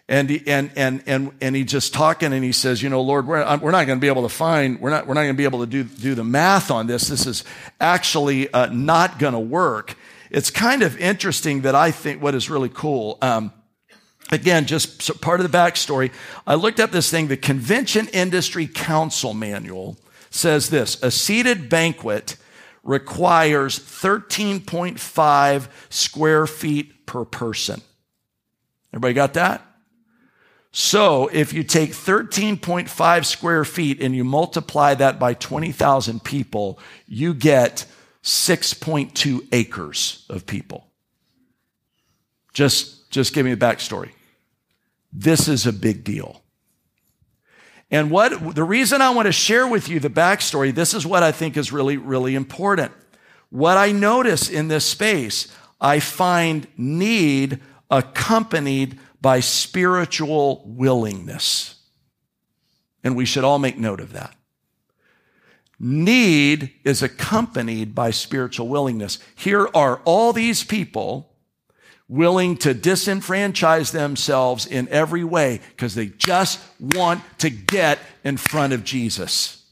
and 0.10 0.30
he, 0.30 0.42
and 0.48 0.72
and 0.78 1.04
and 1.06 1.32
and 1.42 1.56
he's 1.56 1.66
just 1.70 1.94
talking, 1.94 2.32
and 2.32 2.44
he 2.44 2.54
says, 2.54 2.82
"You 2.82 2.90
know, 2.90 3.02
Lord, 3.02 3.28
we're, 3.28 3.44
we're 3.58 3.72
not 3.72 3.86
going 3.86 4.00
to 4.00 4.02
be 4.02 4.08
able 4.08 4.24
to 4.24 4.34
find, 4.34 4.80
we're 4.80 4.90
not 4.90 5.06
we're 5.06 5.14
not 5.14 5.24
going 5.24 5.34
to 5.34 5.38
be 5.38 5.44
able 5.44 5.60
to 5.60 5.66
do 5.68 5.84
do 5.84 6.16
the 6.16 6.24
math 6.24 6.72
on 6.72 6.88
this. 6.88 7.10
This 7.10 7.28
is 7.28 7.44
actually 7.82 8.52
uh, 8.54 8.68
not 8.68 9.20
going 9.20 9.34
to 9.34 9.40
work." 9.40 9.98
It's 10.32 10.50
kind 10.50 10.82
of 10.82 10.98
interesting 10.98 11.62
that 11.62 11.76
I 11.76 11.92
think 11.92 12.22
what 12.22 12.36
is 12.36 12.50
really 12.50 12.70
cool. 12.70 13.18
Um, 13.22 13.52
again, 14.32 14.66
just 14.66 15.22
part 15.22 15.40
of 15.40 15.50
the 15.50 15.58
backstory. 15.58 16.12
I 16.46 16.56
looked 16.56 16.80
up 16.80 16.92
this 16.92 17.10
thing. 17.10 17.28
The 17.28 17.38
Convention 17.38 18.08
Industry 18.10 18.68
Council 18.68 19.34
Manual 19.34 19.98
says 20.30 20.70
this: 20.70 21.02
a 21.02 21.12
seated 21.12 21.70
banquet 21.70 22.38
requires 22.84 23.80
13.5 23.80 25.68
square 25.90 26.48
feet 26.48 27.06
per 27.06 27.26
person. 27.26 27.82
Everybody 28.94 29.14
got 29.14 29.34
that? 29.34 29.62
So 30.72 31.28
if 31.34 31.54
you 31.54 31.64
take 31.64 31.92
13.5 31.92 33.26
square 33.26 33.66
feet 33.66 34.02
and 34.02 34.16
you 34.16 34.24
multiply 34.24 34.94
that 34.94 35.20
by 35.20 35.34
20,000 35.34 36.24
people, 36.24 36.80
you 37.08 37.34
get 37.34 37.86
6.2 38.24 39.48
acres 39.52 40.26
of 40.30 40.46
people. 40.46 40.88
Just, 42.54 43.10
just 43.10 43.34
give 43.34 43.46
me 43.46 43.54
the 43.54 43.66
backstory. 43.66 44.12
This 45.12 45.48
is 45.48 45.66
a 45.66 45.74
big 45.74 46.04
deal. 46.04 46.44
And 47.90 48.12
what 48.12 48.56
the 48.56 48.64
reason 48.64 49.02
I 49.02 49.12
want 49.12 49.28
to 49.28 49.32
share 49.32 49.68
with 49.68 49.88
you 49.88 50.00
the 50.00 50.10
backstory, 50.10 50.76
this 50.76 50.94
is 50.94 51.06
what 51.06 51.24
I 51.24 51.32
think 51.32 51.56
is 51.56 51.72
really, 51.72 51.98
really 51.98 52.36
important. 52.36 52.92
What 53.50 53.78
I 53.78 53.94
notice 53.94 54.50
in 54.50 54.68
this 54.68 54.86
space, 54.86 55.48
I 55.80 56.00
find 56.00 56.68
need 56.76 57.62
accompanied 57.90 59.00
by 59.22 59.40
spiritual 59.40 60.64
willingness. 60.66 61.76
And 63.04 63.16
we 63.16 63.26
should 63.26 63.46
all 63.46 63.60
make 63.60 63.78
note 63.78 64.02
of 64.02 64.12
that. 64.14 64.36
Need 65.80 66.74
is 66.84 67.02
accompanied 67.02 67.96
by 67.96 68.12
spiritual 68.12 68.68
willingness. 68.68 69.20
Here 69.36 69.70
are 69.74 70.02
all 70.04 70.34
these 70.34 70.64
people 70.64 71.32
willing 72.10 72.56
to 72.58 72.74
disenfranchise 72.74 73.92
themselves 73.92 74.66
in 74.66 74.88
every 74.90 75.24
way 75.24 75.60
because 75.70 75.96
they 75.96 76.08
just 76.08 76.60
want 76.80 77.22
to 77.40 77.50
get 77.50 78.00
in 78.24 78.38
front 78.38 78.74
of 78.74 78.84
Jesus. 78.84 79.66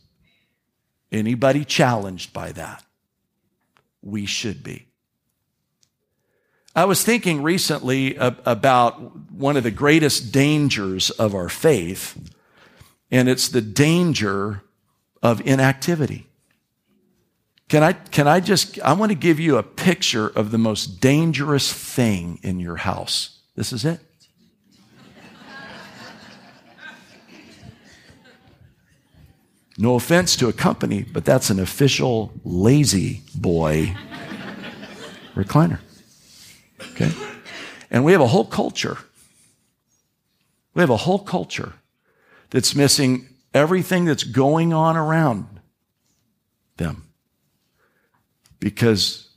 Anybody 1.12 1.64
challenged 1.64 2.34
by 2.34 2.52
that? 2.54 2.84
We 4.02 4.26
should 4.26 4.64
be. 4.64 4.88
I 6.76 6.84
was 6.84 7.04
thinking 7.04 7.42
recently 7.42 8.18
about 8.18 9.32
one 9.32 9.56
of 9.56 9.64
the 9.64 9.72
greatest 9.72 10.34
dangers 10.34 11.10
of 11.10 11.34
our 11.34 11.48
faith, 11.48 12.32
and 13.10 13.30
it's 13.30 13.48
the 13.48 13.62
danger 13.62 14.62
of 15.24 15.40
inactivity. 15.48 16.28
Can 17.68 17.82
I, 17.82 17.94
can 17.94 18.28
I 18.28 18.40
just, 18.40 18.80
I 18.82 18.94
want 18.94 19.12
to 19.12 19.16
give 19.18 19.40
you 19.40 19.58
a 19.58 19.64
picture 19.64 20.28
of 20.28 20.52
the 20.52 20.58
most 20.58 21.02
dangerous 21.02 21.74
thing 21.74 22.40
in 22.44 22.60
your 22.60 22.76
house. 22.76 23.40
This 23.56 23.74
is 23.74 23.86
it. 23.86 24.00
No 29.78 29.96
offense 29.96 30.38
to 30.38 30.48
a 30.48 30.54
company, 30.54 31.04
but 31.04 31.26
that's 31.26 31.50
an 31.50 31.60
official 31.60 32.32
lazy 32.46 33.24
boy 33.36 33.94
recliner. 35.34 35.80
Okay? 36.92 37.12
And 37.92 38.06
we 38.06 38.14
have 38.14 38.22
a 38.22 38.28
whole 38.28 38.46
culture. 38.46 38.98
We 40.74 40.82
have 40.82 40.90
a 40.90 40.98
whole 40.98 41.20
culture 41.20 41.74
that's 42.52 42.74
missing 42.74 43.28
everything 43.54 44.06
that's 44.06 44.24
going 44.24 44.72
on 44.72 44.96
around 44.96 45.60
them 46.78 47.05
because 48.66 49.30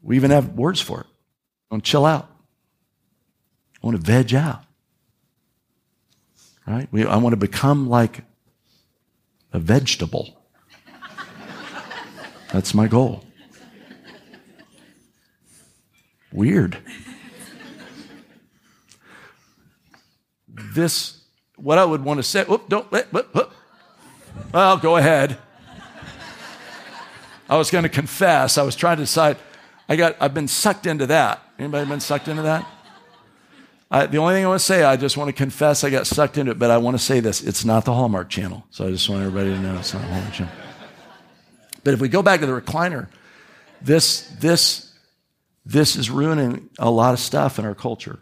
we 0.00 0.16
even 0.16 0.30
have 0.30 0.54
words 0.54 0.80
for 0.80 1.02
it. 1.02 1.06
I 1.70 1.74
want 1.74 1.84
to 1.84 1.90
chill 1.90 2.06
out. 2.06 2.26
I 3.82 3.86
want 3.86 3.98
to 3.98 4.02
veg 4.02 4.32
out. 4.32 4.64
Right? 6.66 6.88
We, 6.90 7.04
I 7.04 7.18
want 7.18 7.34
to 7.34 7.36
become 7.36 7.86
like 7.90 8.22
a 9.52 9.58
vegetable. 9.58 10.42
That's 12.50 12.72
my 12.72 12.88
goal. 12.88 13.26
Weird. 16.32 16.78
This, 20.48 21.20
what 21.56 21.76
I 21.76 21.84
would 21.84 22.02
want 22.02 22.16
to 22.16 22.22
say, 22.22 22.44
whoop, 22.44 22.70
don't, 22.70 22.90
whoop, 22.90 23.12
whoop. 23.12 23.52
Well, 24.50 24.78
go 24.78 24.96
ahead. 24.96 25.36
I 27.50 27.56
was 27.56 27.70
going 27.72 27.82
to 27.82 27.90
confess. 27.90 28.56
I 28.56 28.62
was 28.62 28.76
trying 28.76 28.98
to 28.98 29.02
decide. 29.02 29.36
I 29.88 29.96
got. 29.96 30.16
I've 30.20 30.32
been 30.32 30.46
sucked 30.46 30.86
into 30.86 31.06
that. 31.08 31.42
Anybody 31.58 31.86
been 31.88 31.98
sucked 31.98 32.28
into 32.28 32.42
that? 32.42 32.64
I, 33.90 34.06
the 34.06 34.18
only 34.18 34.34
thing 34.34 34.44
I 34.44 34.48
want 34.48 34.60
to 34.60 34.64
say, 34.64 34.84
I 34.84 34.96
just 34.96 35.16
want 35.16 35.28
to 35.28 35.32
confess 35.32 35.82
I 35.82 35.90
got 35.90 36.06
sucked 36.06 36.38
into 36.38 36.52
it, 36.52 36.60
but 36.60 36.70
I 36.70 36.78
want 36.78 36.96
to 36.96 37.02
say 37.02 37.18
this. 37.18 37.42
It's 37.42 37.64
not 37.64 37.84
the 37.84 37.92
Hallmark 37.92 38.28
channel. 38.28 38.64
So 38.70 38.86
I 38.86 38.92
just 38.92 39.08
want 39.08 39.22
everybody 39.22 39.50
to 39.50 39.58
know 39.58 39.76
it's 39.78 39.92
not 39.92 40.02
the 40.02 40.08
Hallmark 40.08 40.32
channel. 40.32 40.52
But 41.82 41.94
if 41.94 42.00
we 42.00 42.08
go 42.08 42.22
back 42.22 42.38
to 42.38 42.46
the 42.46 42.52
recliner, 42.52 43.08
this, 43.82 44.28
this, 44.38 44.94
this 45.66 45.96
is 45.96 46.08
ruining 46.08 46.70
a 46.78 46.88
lot 46.88 47.14
of 47.14 47.18
stuff 47.18 47.58
in 47.58 47.64
our 47.64 47.74
culture 47.74 48.20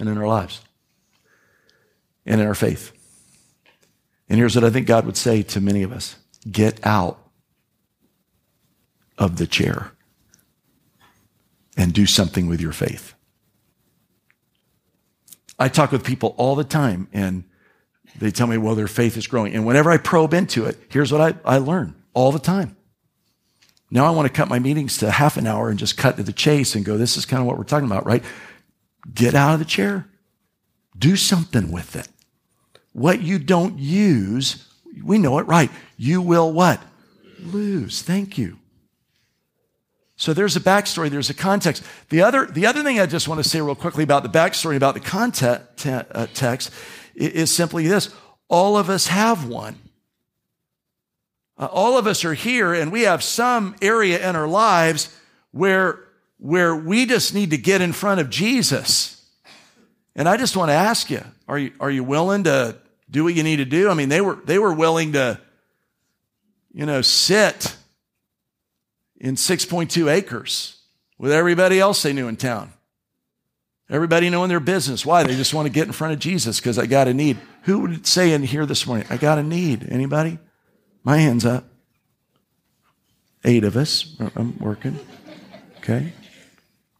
and 0.00 0.08
in 0.08 0.18
our 0.18 0.26
lives 0.26 0.60
and 2.26 2.40
in 2.40 2.46
our 2.48 2.56
faith. 2.56 2.90
And 4.28 4.36
here's 4.36 4.56
what 4.56 4.64
I 4.64 4.70
think 4.70 4.88
God 4.88 5.06
would 5.06 5.16
say 5.16 5.42
to 5.44 5.60
many 5.60 5.84
of 5.84 5.92
us 5.92 6.16
get 6.50 6.84
out 6.84 7.29
of 9.20 9.36
the 9.36 9.46
chair 9.46 9.92
and 11.76 11.92
do 11.92 12.06
something 12.06 12.48
with 12.48 12.60
your 12.60 12.72
faith. 12.72 13.14
I 15.58 15.68
talk 15.68 15.92
with 15.92 16.02
people 16.02 16.34
all 16.38 16.56
the 16.56 16.64
time 16.64 17.06
and 17.12 17.44
they 18.18 18.30
tell 18.30 18.46
me, 18.46 18.58
well, 18.58 18.74
their 18.74 18.88
faith 18.88 19.16
is 19.16 19.26
growing. 19.26 19.54
And 19.54 19.66
whenever 19.66 19.90
I 19.90 19.98
probe 19.98 20.34
into 20.34 20.64
it, 20.64 20.78
here's 20.88 21.12
what 21.12 21.20
I, 21.20 21.34
I 21.44 21.58
learn 21.58 21.94
all 22.14 22.32
the 22.32 22.38
time. 22.38 22.76
Now 23.90 24.06
I 24.06 24.10
want 24.10 24.26
to 24.26 24.32
cut 24.32 24.48
my 24.48 24.58
meetings 24.58 24.98
to 24.98 25.10
half 25.10 25.36
an 25.36 25.46
hour 25.46 25.68
and 25.68 25.78
just 25.78 25.96
cut 25.96 26.16
to 26.16 26.22
the 26.22 26.32
chase 26.32 26.74
and 26.74 26.84
go, 26.84 26.96
this 26.96 27.16
is 27.16 27.26
kind 27.26 27.40
of 27.40 27.46
what 27.46 27.58
we're 27.58 27.64
talking 27.64 27.86
about, 27.86 28.06
right? 28.06 28.24
Get 29.12 29.34
out 29.34 29.52
of 29.52 29.58
the 29.58 29.64
chair. 29.64 30.08
Do 30.96 31.16
something 31.16 31.70
with 31.70 31.94
it. 31.94 32.08
What 32.92 33.20
you 33.20 33.38
don't 33.38 33.78
use, 33.78 34.66
we 35.04 35.18
know 35.18 35.38
it 35.38 35.46
right. 35.46 35.70
You 35.96 36.22
will 36.22 36.52
what? 36.52 36.80
Lose. 37.38 38.02
Thank 38.02 38.38
you. 38.38 38.59
So 40.20 40.34
there's 40.34 40.54
a 40.54 40.60
backstory, 40.60 41.08
there's 41.08 41.30
a 41.30 41.34
context. 41.34 41.82
The 42.10 42.20
other, 42.20 42.44
the 42.44 42.66
other 42.66 42.82
thing 42.82 43.00
I 43.00 43.06
just 43.06 43.26
want 43.26 43.42
to 43.42 43.48
say 43.48 43.58
real 43.62 43.74
quickly 43.74 44.04
about 44.04 44.22
the 44.22 44.28
backstory, 44.28 44.76
about 44.76 44.92
the 44.92 45.00
context 45.00 45.86
uh, 45.86 46.26
text, 46.34 46.70
is 47.14 47.50
simply 47.50 47.88
this. 47.88 48.14
All 48.46 48.76
of 48.76 48.90
us 48.90 49.06
have 49.06 49.48
one. 49.48 49.78
Uh, 51.56 51.70
all 51.72 51.96
of 51.96 52.06
us 52.06 52.22
are 52.26 52.34
here 52.34 52.74
and 52.74 52.92
we 52.92 53.02
have 53.02 53.22
some 53.22 53.74
area 53.80 54.28
in 54.28 54.36
our 54.36 54.46
lives 54.46 55.08
where, 55.52 56.00
where 56.36 56.76
we 56.76 57.06
just 57.06 57.32
need 57.32 57.52
to 57.52 57.58
get 57.58 57.80
in 57.80 57.94
front 57.94 58.20
of 58.20 58.28
Jesus. 58.28 59.24
And 60.14 60.28
I 60.28 60.36
just 60.36 60.54
want 60.54 60.68
to 60.68 60.74
ask 60.74 61.08
you, 61.08 61.24
are 61.48 61.58
you, 61.58 61.72
are 61.80 61.90
you 61.90 62.04
willing 62.04 62.44
to 62.44 62.76
do 63.10 63.24
what 63.24 63.32
you 63.32 63.42
need 63.42 63.56
to 63.56 63.64
do? 63.64 63.88
I 63.88 63.94
mean, 63.94 64.10
they 64.10 64.20
were, 64.20 64.34
they 64.44 64.58
were 64.58 64.74
willing 64.74 65.14
to, 65.14 65.40
you 66.74 66.84
know, 66.84 67.00
sit 67.00 67.74
in 69.20 69.34
6.2 69.34 70.10
acres 70.10 70.80
with 71.18 71.30
everybody 71.30 71.78
else 71.78 72.02
they 72.02 72.12
knew 72.12 72.26
in 72.26 72.36
town. 72.36 72.72
Everybody 73.90 74.30
knowing 74.30 74.48
their 74.48 74.60
business. 74.60 75.04
Why? 75.04 75.24
They 75.24 75.34
just 75.34 75.52
want 75.52 75.66
to 75.66 75.72
get 75.72 75.86
in 75.86 75.92
front 75.92 76.14
of 76.14 76.20
Jesus 76.20 76.60
because 76.60 76.78
I 76.78 76.86
got 76.86 77.08
a 77.08 77.14
need. 77.14 77.38
Who 77.64 77.80
would 77.80 78.06
say 78.06 78.32
in 78.32 78.42
here 78.42 78.64
this 78.64 78.86
morning, 78.86 79.06
I 79.10 79.16
got 79.16 79.38
a 79.38 79.42
need? 79.42 79.86
Anybody? 79.90 80.38
My 81.04 81.18
hand's 81.18 81.44
up. 81.44 81.64
Eight 83.44 83.64
of 83.64 83.76
us. 83.76 84.16
I'm 84.36 84.56
working. 84.58 84.98
Okay. 85.78 86.12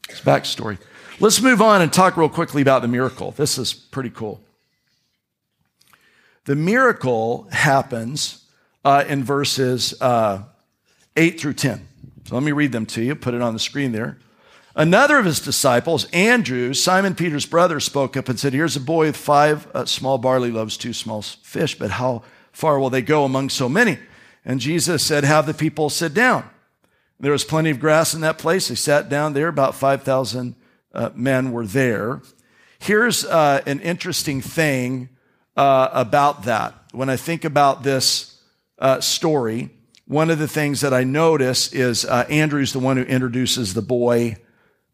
It's 0.09 0.21
backstory. 0.21 0.79
Let's 1.21 1.41
move 1.41 1.63
on 1.63 1.81
and 1.81 1.93
talk 1.93 2.17
real 2.17 2.29
quickly 2.29 2.63
about 2.63 2.83
the 2.83 2.89
miracle. 2.89 3.31
This 3.33 3.57
is 3.57 3.73
pretty 3.73 4.11
cool. 4.11 4.41
The 6.47 6.57
miracle 6.57 7.47
happens 7.53 8.47
uh, 8.85 9.05
in 9.07 9.23
verses 9.23 9.95
uh, 10.01 10.43
8 11.17 11.39
through 11.39 11.53
10. 11.55 11.87
So 12.31 12.37
let 12.37 12.45
me 12.45 12.53
read 12.53 12.71
them 12.71 12.87
to 12.87 13.03
you, 13.03 13.17
put 13.17 13.35
it 13.35 13.43
on 13.43 13.55
the 13.55 13.59
screen 13.59 13.91
there. 13.91 14.17
Another 14.77 15.19
of 15.19 15.25
his 15.25 15.41
disciples, 15.41 16.05
Andrew, 16.13 16.73
Simon 16.75 17.17
Peter's 17.17 17.45
brother, 17.45 17.81
spoke 17.81 18.17
up 18.17 18.29
and 18.29 18.39
said, 18.39 18.53
Here's 18.53 18.77
a 18.77 18.81
boy 18.81 19.07
with 19.07 19.17
five 19.17 19.67
uh, 19.75 19.85
small 19.85 20.17
barley 20.17 20.53
loaves, 20.53 20.77
two 20.77 20.93
small 20.93 21.23
fish, 21.23 21.77
but 21.77 21.91
how 21.91 22.23
far 22.53 22.79
will 22.79 22.89
they 22.89 23.03
go 23.03 23.25
among 23.25 23.49
so 23.49 23.69
many? 23.69 23.99
And 24.45 24.61
Jesus 24.61 25.05
said, 25.05 25.25
Have 25.25 25.47
the 25.47 25.55
people 25.55 25.91
sit 25.91 26.15
down. 26.15 26.49
There 27.19 27.33
was 27.33 27.43
plenty 27.43 27.71
of 27.71 27.81
grass 27.81 28.15
in 28.15 28.21
that 28.21 28.39
place. 28.39 28.69
They 28.69 28.77
sat 28.77 29.09
down 29.09 29.33
there. 29.33 29.49
About 29.49 29.75
5,000 29.75 30.55
uh, 30.95 31.11
men 31.17 31.51
were 31.51 31.67
there. 31.67 32.23
Here's 32.79 33.25
uh, 33.25 33.61
an 33.67 33.81
interesting 33.81 34.41
thing 34.41 35.09
uh, 35.57 35.89
about 35.93 36.45
that. 36.45 36.77
When 36.93 37.11
I 37.11 37.17
think 37.17 37.45
about 37.45 37.83
this 37.83 38.41
uh, 38.79 39.01
story, 39.01 39.71
one 40.11 40.29
of 40.29 40.41
the 40.41 40.49
things 40.49 40.81
that 40.81 40.93
I 40.93 41.05
notice 41.05 41.73
is 41.73 42.05
uh, 42.05 42.27
Andrew's 42.29 42.73
the 42.73 42.81
one 42.81 42.97
who 42.97 43.05
introduces 43.05 43.75
the 43.75 43.81
boy 43.81 44.39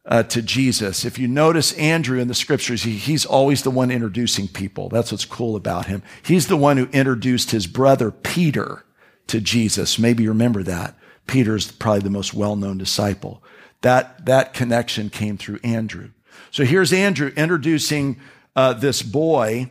uh, 0.04 0.24
to 0.24 0.42
Jesus. 0.42 1.06
If 1.06 1.18
you 1.18 1.26
notice 1.26 1.72
Andrew 1.78 2.20
in 2.20 2.28
the 2.28 2.34
scriptures, 2.34 2.82
he, 2.82 2.98
he's 2.98 3.24
always 3.24 3.62
the 3.62 3.70
one 3.70 3.90
introducing 3.90 4.46
people. 4.46 4.90
That's 4.90 5.10
what's 5.10 5.24
cool 5.24 5.56
about 5.56 5.86
him. 5.86 6.02
He's 6.22 6.48
the 6.48 6.56
one 6.58 6.76
who 6.76 6.84
introduced 6.92 7.50
his 7.50 7.66
brother 7.66 8.10
Peter 8.10 8.84
to 9.28 9.40
Jesus. 9.40 9.98
Maybe 9.98 10.24
you 10.24 10.28
remember 10.28 10.62
that. 10.64 10.94
Peter's 11.26 11.72
probably 11.72 12.02
the 12.02 12.10
most 12.10 12.34
well-known 12.34 12.76
disciple. 12.76 13.42
That, 13.80 14.26
that 14.26 14.52
connection 14.52 15.08
came 15.08 15.38
through 15.38 15.60
Andrew. 15.64 16.10
So 16.50 16.64
here's 16.64 16.92
Andrew 16.92 17.32
introducing 17.38 18.20
uh, 18.54 18.74
this 18.74 19.00
boy, 19.00 19.70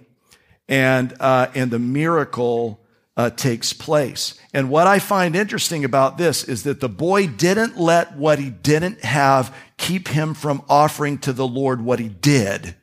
and 0.67 1.15
uh, 1.19 1.51
and 1.53 1.69
the 1.69 1.77
miracle 1.77 2.79
uh, 3.17 3.29
takes 3.29 3.73
place. 3.73 4.37
And 4.53 4.69
what 4.69 4.87
I 4.87 4.99
find 4.99 5.35
interesting 5.35 5.85
about 5.85 6.17
this 6.17 6.43
is 6.43 6.63
that 6.63 6.81
the 6.81 6.89
boy 6.89 7.27
didn't 7.27 7.77
let 7.77 8.17
what 8.17 8.39
he 8.39 8.49
didn't 8.49 9.03
have 9.03 9.55
keep 9.77 10.09
him 10.09 10.33
from 10.33 10.63
offering 10.67 11.17
to 11.19 11.33
the 11.33 11.47
Lord 11.47 11.81
what 11.81 11.99
he 11.99 12.09
did, 12.09 12.75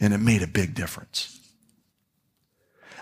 and 0.00 0.14
it 0.14 0.18
made 0.18 0.42
a 0.42 0.46
big 0.46 0.74
difference. 0.74 1.32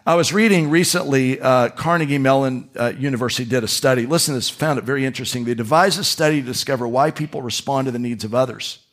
I 0.06 0.16
was 0.16 0.34
reading 0.34 0.68
recently, 0.68 1.40
uh, 1.40 1.70
Carnegie 1.70 2.18
Mellon 2.18 2.68
uh, 2.78 2.92
University 2.98 3.48
did 3.48 3.64
a 3.64 3.68
study. 3.68 4.04
Listen 4.04 4.34
to 4.34 4.38
this, 4.38 4.50
found 4.50 4.78
it 4.78 4.84
very 4.84 5.06
interesting. 5.06 5.44
They 5.44 5.54
devised 5.54 5.98
a 5.98 6.04
study 6.04 6.42
to 6.42 6.46
discover 6.46 6.86
why 6.86 7.10
people 7.10 7.40
respond 7.40 7.86
to 7.86 7.90
the 7.90 7.98
needs 7.98 8.22
of 8.22 8.34
others. 8.34 8.83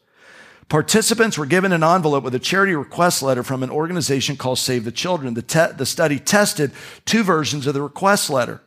Participants 0.70 1.38
were 1.38 1.46
given 1.46 1.74
an 1.74 1.84
envelope 1.84 2.24
with 2.24 2.36
a 2.36 2.40
charity 2.40 2.74
request 2.74 3.22
letter 3.22 3.44
from 3.44 3.62
an 3.62 3.70
organization 3.70 4.38
called 4.38 4.58
Save 4.58 4.86
the 4.86 4.92
Children. 4.92 5.34
The, 5.34 5.42
te- 5.42 5.74
the 5.76 5.86
study 5.86 6.18
tested 6.18 6.72
two 7.06 7.24
versions 7.24 7.68
of 7.68 7.74
the 7.74 7.82
request 7.82 8.30
letter. 8.30 8.62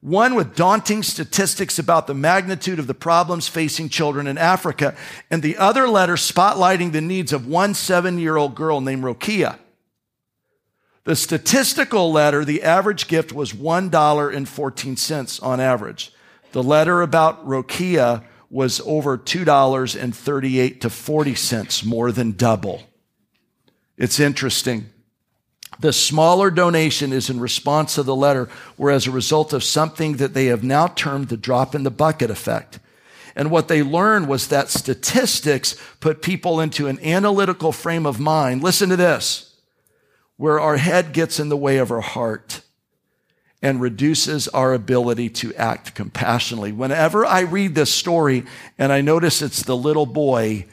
One 0.00 0.34
with 0.36 0.54
daunting 0.54 1.02
statistics 1.02 1.78
about 1.78 2.06
the 2.06 2.14
magnitude 2.14 2.78
of 2.78 2.86
the 2.86 2.94
problems 2.94 3.48
facing 3.48 3.88
children 3.88 4.28
in 4.28 4.38
Africa, 4.38 4.94
and 5.30 5.42
the 5.42 5.56
other 5.56 5.88
letter 5.88 6.14
spotlighting 6.14 6.92
the 6.92 7.00
needs 7.00 7.32
of 7.32 7.48
one 7.48 7.74
seven 7.74 8.18
year 8.18 8.36
old 8.36 8.54
girl 8.54 8.80
named 8.80 9.02
Rokia. 9.02 9.58
The 11.02 11.16
statistical 11.16 12.12
letter, 12.12 12.44
the 12.44 12.62
average 12.62 13.08
gift 13.08 13.32
was 13.32 13.52
$1.14 13.52 15.42
on 15.42 15.60
average. 15.60 16.12
The 16.52 16.62
letter 16.62 17.02
about 17.02 17.46
Rokia 17.46 18.24
was 18.50 18.80
over 18.84 19.18
$2.38 19.18 20.80
to 20.80 20.90
40 20.90 21.34
cents, 21.34 21.84
more 21.84 22.10
than 22.12 22.32
double. 22.32 22.82
It's 23.96 24.18
interesting. 24.18 24.90
The 25.80 25.92
smaller 25.92 26.50
donation 26.50 27.12
is 27.12 27.28
in 27.28 27.40
response 27.40 27.94
to 27.96 28.02
the 28.02 28.16
letter, 28.16 28.48
or 28.78 28.90
as 28.90 29.06
a 29.06 29.12
result 29.12 29.52
of 29.52 29.62
something 29.62 30.16
that 30.16 30.34
they 30.34 30.46
have 30.46 30.64
now 30.64 30.88
termed 30.88 31.28
the 31.28 31.36
drop 31.36 31.74
in 31.74 31.82
the 31.82 31.90
bucket 31.90 32.30
effect. 32.30 32.78
And 33.36 33.50
what 33.50 33.68
they 33.68 33.82
learned 33.82 34.28
was 34.28 34.48
that 34.48 34.70
statistics 34.70 35.76
put 36.00 36.22
people 36.22 36.58
into 36.60 36.88
an 36.88 36.98
analytical 37.00 37.70
frame 37.70 38.06
of 38.06 38.18
mind. 38.18 38.62
Listen 38.62 38.88
to 38.88 38.96
this, 38.96 39.54
where 40.36 40.58
our 40.58 40.78
head 40.78 41.12
gets 41.12 41.38
in 41.38 41.48
the 41.48 41.56
way 41.56 41.76
of 41.76 41.92
our 41.92 42.00
heart 42.00 42.62
and 43.60 43.80
reduces 43.80 44.46
our 44.48 44.72
ability 44.72 45.28
to 45.28 45.54
act 45.54 45.94
compassionately. 45.94 46.72
Whenever 46.72 47.26
I 47.26 47.40
read 47.40 47.74
this 47.74 47.92
story 47.92 48.44
and 48.78 48.92
I 48.92 49.00
notice 49.00 49.42
it's 49.42 49.62
the 49.62 49.76
little 49.76 50.06
boy, 50.06 50.66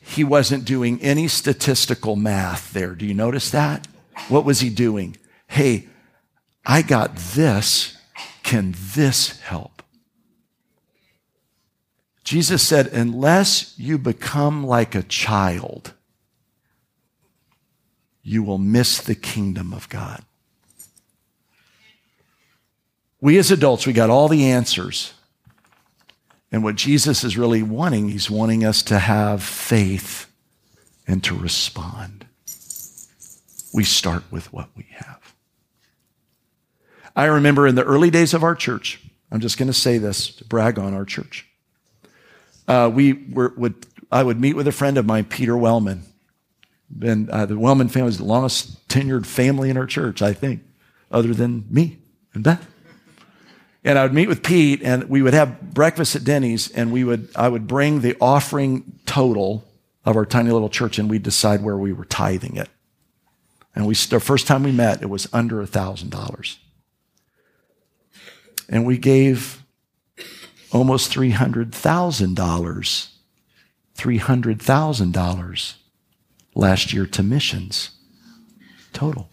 he 0.00 0.22
wasn't 0.22 0.64
doing 0.64 1.00
any 1.00 1.28
statistical 1.28 2.14
math 2.14 2.72
there. 2.72 2.94
Do 2.94 3.06
you 3.06 3.14
notice 3.14 3.50
that? 3.50 3.88
What 4.28 4.44
was 4.44 4.60
he 4.60 4.70
doing? 4.70 5.16
Hey, 5.48 5.88
I 6.64 6.82
got 6.82 7.16
this. 7.16 7.96
Can 8.42 8.74
this 8.94 9.40
help? 9.40 9.82
Jesus 12.22 12.62
said, 12.62 12.88
unless 12.88 13.76
you 13.78 13.98
become 13.98 14.66
like 14.66 14.94
a 14.94 15.02
child, 15.02 15.94
you 18.22 18.42
will 18.42 18.58
miss 18.58 19.00
the 19.00 19.14
kingdom 19.14 19.72
of 19.72 19.88
God. 19.88 20.24
We 23.26 23.38
as 23.38 23.50
adults, 23.50 23.88
we 23.88 23.92
got 23.92 24.08
all 24.08 24.28
the 24.28 24.52
answers. 24.52 25.12
And 26.52 26.62
what 26.62 26.76
Jesus 26.76 27.24
is 27.24 27.36
really 27.36 27.60
wanting, 27.60 28.08
he's 28.08 28.30
wanting 28.30 28.64
us 28.64 28.84
to 28.84 29.00
have 29.00 29.42
faith 29.42 30.32
and 31.08 31.24
to 31.24 31.34
respond. 31.34 32.24
We 33.74 33.82
start 33.82 34.22
with 34.30 34.52
what 34.52 34.68
we 34.76 34.86
have. 34.92 35.34
I 37.16 37.24
remember 37.24 37.66
in 37.66 37.74
the 37.74 37.82
early 37.82 38.10
days 38.10 38.32
of 38.32 38.44
our 38.44 38.54
church, 38.54 39.02
I'm 39.32 39.40
just 39.40 39.58
going 39.58 39.66
to 39.66 39.74
say 39.74 39.98
this 39.98 40.28
to 40.36 40.44
brag 40.44 40.78
on 40.78 40.94
our 40.94 41.04
church. 41.04 41.48
Uh, 42.68 42.88
we 42.94 43.12
were, 43.12 43.52
would, 43.56 43.88
I 44.12 44.22
would 44.22 44.40
meet 44.40 44.54
with 44.54 44.68
a 44.68 44.72
friend 44.72 44.96
of 44.96 45.04
mine, 45.04 45.24
Peter 45.24 45.56
Wellman. 45.56 46.04
Been, 46.96 47.28
uh, 47.32 47.46
the 47.46 47.58
Wellman 47.58 47.88
family 47.88 48.10
is 48.10 48.18
the 48.18 48.24
longest 48.24 48.86
tenured 48.88 49.26
family 49.26 49.68
in 49.68 49.76
our 49.76 49.86
church, 49.86 50.22
I 50.22 50.32
think, 50.32 50.62
other 51.10 51.34
than 51.34 51.66
me 51.68 51.98
and 52.32 52.44
Beth. 52.44 52.64
And 53.86 53.98
I 54.00 54.02
would 54.02 54.12
meet 54.12 54.28
with 54.28 54.42
Pete 54.42 54.82
and 54.82 55.08
we 55.08 55.22
would 55.22 55.32
have 55.32 55.72
breakfast 55.72 56.16
at 56.16 56.24
Denny's 56.24 56.68
and 56.72 56.90
we 56.90 57.04
would, 57.04 57.28
I 57.36 57.48
would 57.48 57.68
bring 57.68 58.00
the 58.00 58.16
offering 58.20 58.98
total 59.06 59.64
of 60.04 60.16
our 60.16 60.26
tiny 60.26 60.50
little 60.50 60.68
church 60.68 60.98
and 60.98 61.08
we'd 61.08 61.22
decide 61.22 61.62
where 61.62 61.76
we 61.76 61.92
were 61.92 62.04
tithing 62.04 62.56
it. 62.56 62.68
And 63.76 63.86
we, 63.86 63.94
the 63.94 64.18
first 64.18 64.48
time 64.48 64.64
we 64.64 64.72
met, 64.72 65.02
it 65.02 65.08
was 65.08 65.28
under 65.32 65.60
a 65.60 65.68
thousand 65.68 66.10
dollars. 66.10 66.58
And 68.68 68.84
we 68.84 68.98
gave 68.98 69.62
almost 70.72 71.12
$300,000, 71.12 71.70
$300,000 73.96 75.74
last 76.56 76.92
year 76.92 77.06
to 77.06 77.22
missions 77.22 77.90
total. 78.92 79.28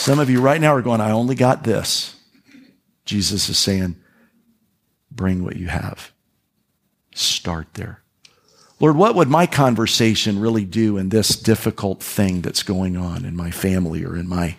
Some 0.00 0.18
of 0.18 0.30
you 0.30 0.40
right 0.40 0.58
now 0.58 0.74
are 0.74 0.80
going, 0.80 1.02
I 1.02 1.10
only 1.10 1.34
got 1.34 1.62
this. 1.62 2.16
Jesus 3.04 3.50
is 3.50 3.58
saying, 3.58 3.96
bring 5.10 5.44
what 5.44 5.56
you 5.56 5.66
have. 5.66 6.10
Start 7.14 7.74
there. 7.74 8.00
Lord, 8.80 8.96
what 8.96 9.14
would 9.14 9.28
my 9.28 9.46
conversation 9.46 10.40
really 10.40 10.64
do 10.64 10.96
in 10.96 11.10
this 11.10 11.36
difficult 11.36 12.02
thing 12.02 12.40
that's 12.40 12.62
going 12.62 12.96
on 12.96 13.26
in 13.26 13.36
my 13.36 13.50
family 13.50 14.02
or 14.02 14.16
in 14.16 14.26
my 14.26 14.56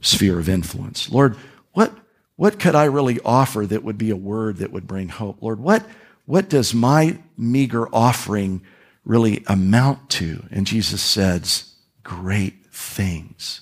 sphere 0.00 0.38
of 0.38 0.48
influence? 0.48 1.10
Lord, 1.10 1.36
what, 1.74 1.92
what 2.36 2.58
could 2.58 2.74
I 2.74 2.84
really 2.84 3.20
offer 3.20 3.66
that 3.66 3.84
would 3.84 3.98
be 3.98 4.08
a 4.08 4.16
word 4.16 4.56
that 4.56 4.72
would 4.72 4.86
bring 4.86 5.10
hope? 5.10 5.42
Lord, 5.42 5.60
what, 5.60 5.84
what 6.24 6.48
does 6.48 6.72
my 6.72 7.18
meager 7.36 7.86
offering 7.94 8.62
really 9.04 9.44
amount 9.46 10.08
to? 10.12 10.46
And 10.50 10.66
Jesus 10.66 11.02
says, 11.02 11.74
great 12.02 12.64
things. 12.72 13.60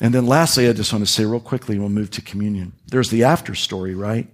And 0.00 0.14
then 0.14 0.26
lastly, 0.26 0.68
I 0.68 0.72
just 0.72 0.92
want 0.92 1.06
to 1.06 1.12
say 1.12 1.24
real 1.24 1.40
quickly, 1.40 1.78
we'll 1.78 1.90
move 1.90 2.10
to 2.12 2.22
communion. 2.22 2.72
There's 2.86 3.10
the 3.10 3.24
after 3.24 3.54
story, 3.54 3.94
right? 3.94 4.28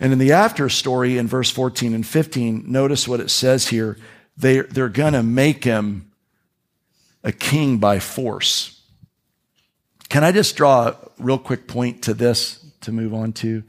And 0.00 0.12
in 0.12 0.18
the 0.18 0.32
after 0.32 0.68
story 0.68 1.16
in 1.16 1.28
verse 1.28 1.50
14 1.50 1.94
and 1.94 2.06
15, 2.06 2.64
notice 2.66 3.06
what 3.06 3.20
it 3.20 3.30
says 3.30 3.68
here. 3.68 3.96
They, 4.36 4.60
they're 4.60 4.88
going 4.88 5.14
to 5.14 5.22
make 5.22 5.64
him 5.64 6.10
a 7.22 7.32
king 7.32 7.78
by 7.78 7.98
force. 7.98 8.82
Can 10.08 10.24
I 10.24 10.32
just 10.32 10.56
draw 10.56 10.88
a 10.88 10.96
real 11.18 11.38
quick 11.38 11.66
point 11.66 12.02
to 12.02 12.14
this 12.14 12.64
to 12.82 12.92
move 12.92 13.14
on 13.14 13.32
to? 13.34 13.62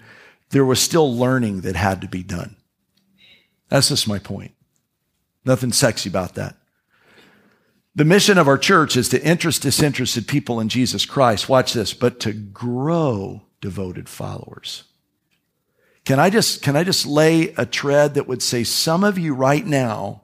There 0.50 0.66
was 0.66 0.80
still 0.80 1.16
learning 1.16 1.62
that 1.62 1.76
had 1.76 2.02
to 2.02 2.08
be 2.08 2.24
done. 2.24 2.58
That's 3.70 3.90
just 3.90 4.08
my 4.08 4.20
point. 4.20 4.52
Nothing 5.46 5.72
sexy 5.72 6.10
about 6.10 6.36
that. 6.36 6.58
The 7.98 8.06
mission 8.06 8.38
of 8.38 8.48
our 8.48 8.60
church 8.60 8.96
is 8.96 9.10
to 9.10 9.24
interest 9.24 9.64
disinterested 9.64 10.28
people 10.28 10.60
in 10.60 10.70
Jesus 10.70 11.04
Christ. 11.04 11.50
Watch 11.50 11.74
this, 11.74 11.96
but 11.96 12.20
to 12.20 12.32
grow 12.32 13.42
devoted 13.60 14.08
followers. 14.08 14.84
Can 16.06 16.20
I 16.20 16.30
just, 16.30 16.62
can 16.62 16.76
I 16.76 16.84
just 16.84 17.08
lay 17.08 17.56
a 17.58 17.66
tread 17.66 18.14
that 18.14 18.28
would 18.28 18.44
say 18.44 18.64
some 18.64 19.04
of 19.04 19.18
you 19.18 19.34
right 19.34 19.66
now 19.66 20.22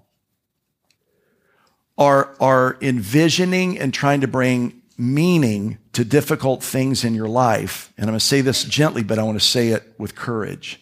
are, 1.97 2.35
are 2.39 2.77
envisioning 2.79 3.79
and 3.79 3.91
trying 3.91 4.21
to 4.21 4.27
bring 4.27 4.83
meaning 4.95 5.79
to 5.93 6.05
difficult 6.05 6.63
things 6.63 7.03
in 7.03 7.15
your 7.15 7.27
life. 7.27 7.91
And 7.97 8.03
I'm 8.03 8.11
going 8.11 8.19
to 8.19 8.25
say 8.25 8.41
this 8.41 8.65
gently, 8.65 9.01
but 9.01 9.17
I 9.17 9.23
want 9.23 9.39
to 9.39 9.45
say 9.45 9.69
it 9.69 9.95
with 9.97 10.13
courage. 10.13 10.79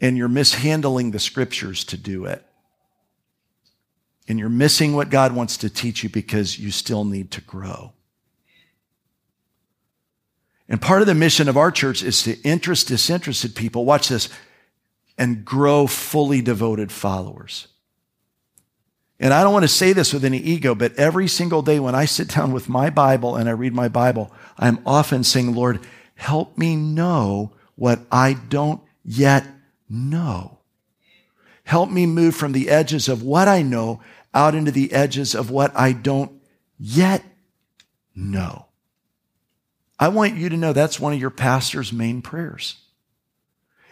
And 0.00 0.16
you're 0.16 0.28
mishandling 0.28 1.10
the 1.10 1.18
scriptures 1.18 1.82
to 1.86 1.96
do 1.96 2.24
it 2.24 2.46
and 4.28 4.38
you're 4.38 4.48
missing 4.48 4.94
what 4.94 5.10
God 5.10 5.32
wants 5.32 5.56
to 5.58 5.70
teach 5.70 6.02
you 6.02 6.08
because 6.08 6.58
you 6.58 6.70
still 6.70 7.04
need 7.04 7.30
to 7.32 7.40
grow. 7.40 7.92
And 10.68 10.82
part 10.82 11.00
of 11.00 11.06
the 11.06 11.14
mission 11.14 11.48
of 11.48 11.56
our 11.56 11.70
church 11.70 12.02
is 12.02 12.22
to 12.24 12.40
interest 12.42 12.88
disinterested 12.88 13.54
people, 13.54 13.84
watch 13.84 14.08
this, 14.08 14.28
and 15.16 15.44
grow 15.44 15.86
fully 15.86 16.42
devoted 16.42 16.90
followers. 16.90 17.68
And 19.18 19.32
I 19.32 19.42
don't 19.42 19.52
want 19.52 19.62
to 19.62 19.68
say 19.68 19.92
this 19.92 20.12
with 20.12 20.24
any 20.24 20.38
ego, 20.38 20.74
but 20.74 20.94
every 20.96 21.28
single 21.28 21.62
day 21.62 21.80
when 21.80 21.94
I 21.94 22.04
sit 22.04 22.28
down 22.28 22.52
with 22.52 22.68
my 22.68 22.90
Bible 22.90 23.36
and 23.36 23.48
I 23.48 23.52
read 23.52 23.72
my 23.72 23.88
Bible, 23.88 24.30
I'm 24.58 24.80
often 24.84 25.24
saying, 25.24 25.54
Lord, 25.54 25.80
help 26.16 26.58
me 26.58 26.76
know 26.76 27.52
what 27.76 28.00
I 28.10 28.34
don't 28.34 28.82
yet 29.04 29.46
know. 29.88 30.58
Help 31.64 31.90
me 31.90 32.06
move 32.06 32.36
from 32.36 32.52
the 32.52 32.68
edges 32.68 33.08
of 33.08 33.22
what 33.22 33.48
I 33.48 33.62
know 33.62 34.00
out 34.36 34.54
into 34.54 34.70
the 34.70 34.92
edges 34.92 35.34
of 35.34 35.50
what 35.50 35.76
I 35.76 35.92
don't 35.92 36.30
yet 36.78 37.24
know. 38.14 38.66
I 39.98 40.08
want 40.08 40.36
you 40.36 40.48
to 40.50 40.56
know 40.56 40.72
that's 40.72 41.00
one 41.00 41.14
of 41.14 41.20
your 41.20 41.30
pastor's 41.30 41.92
main 41.92 42.20
prayers. 42.20 42.76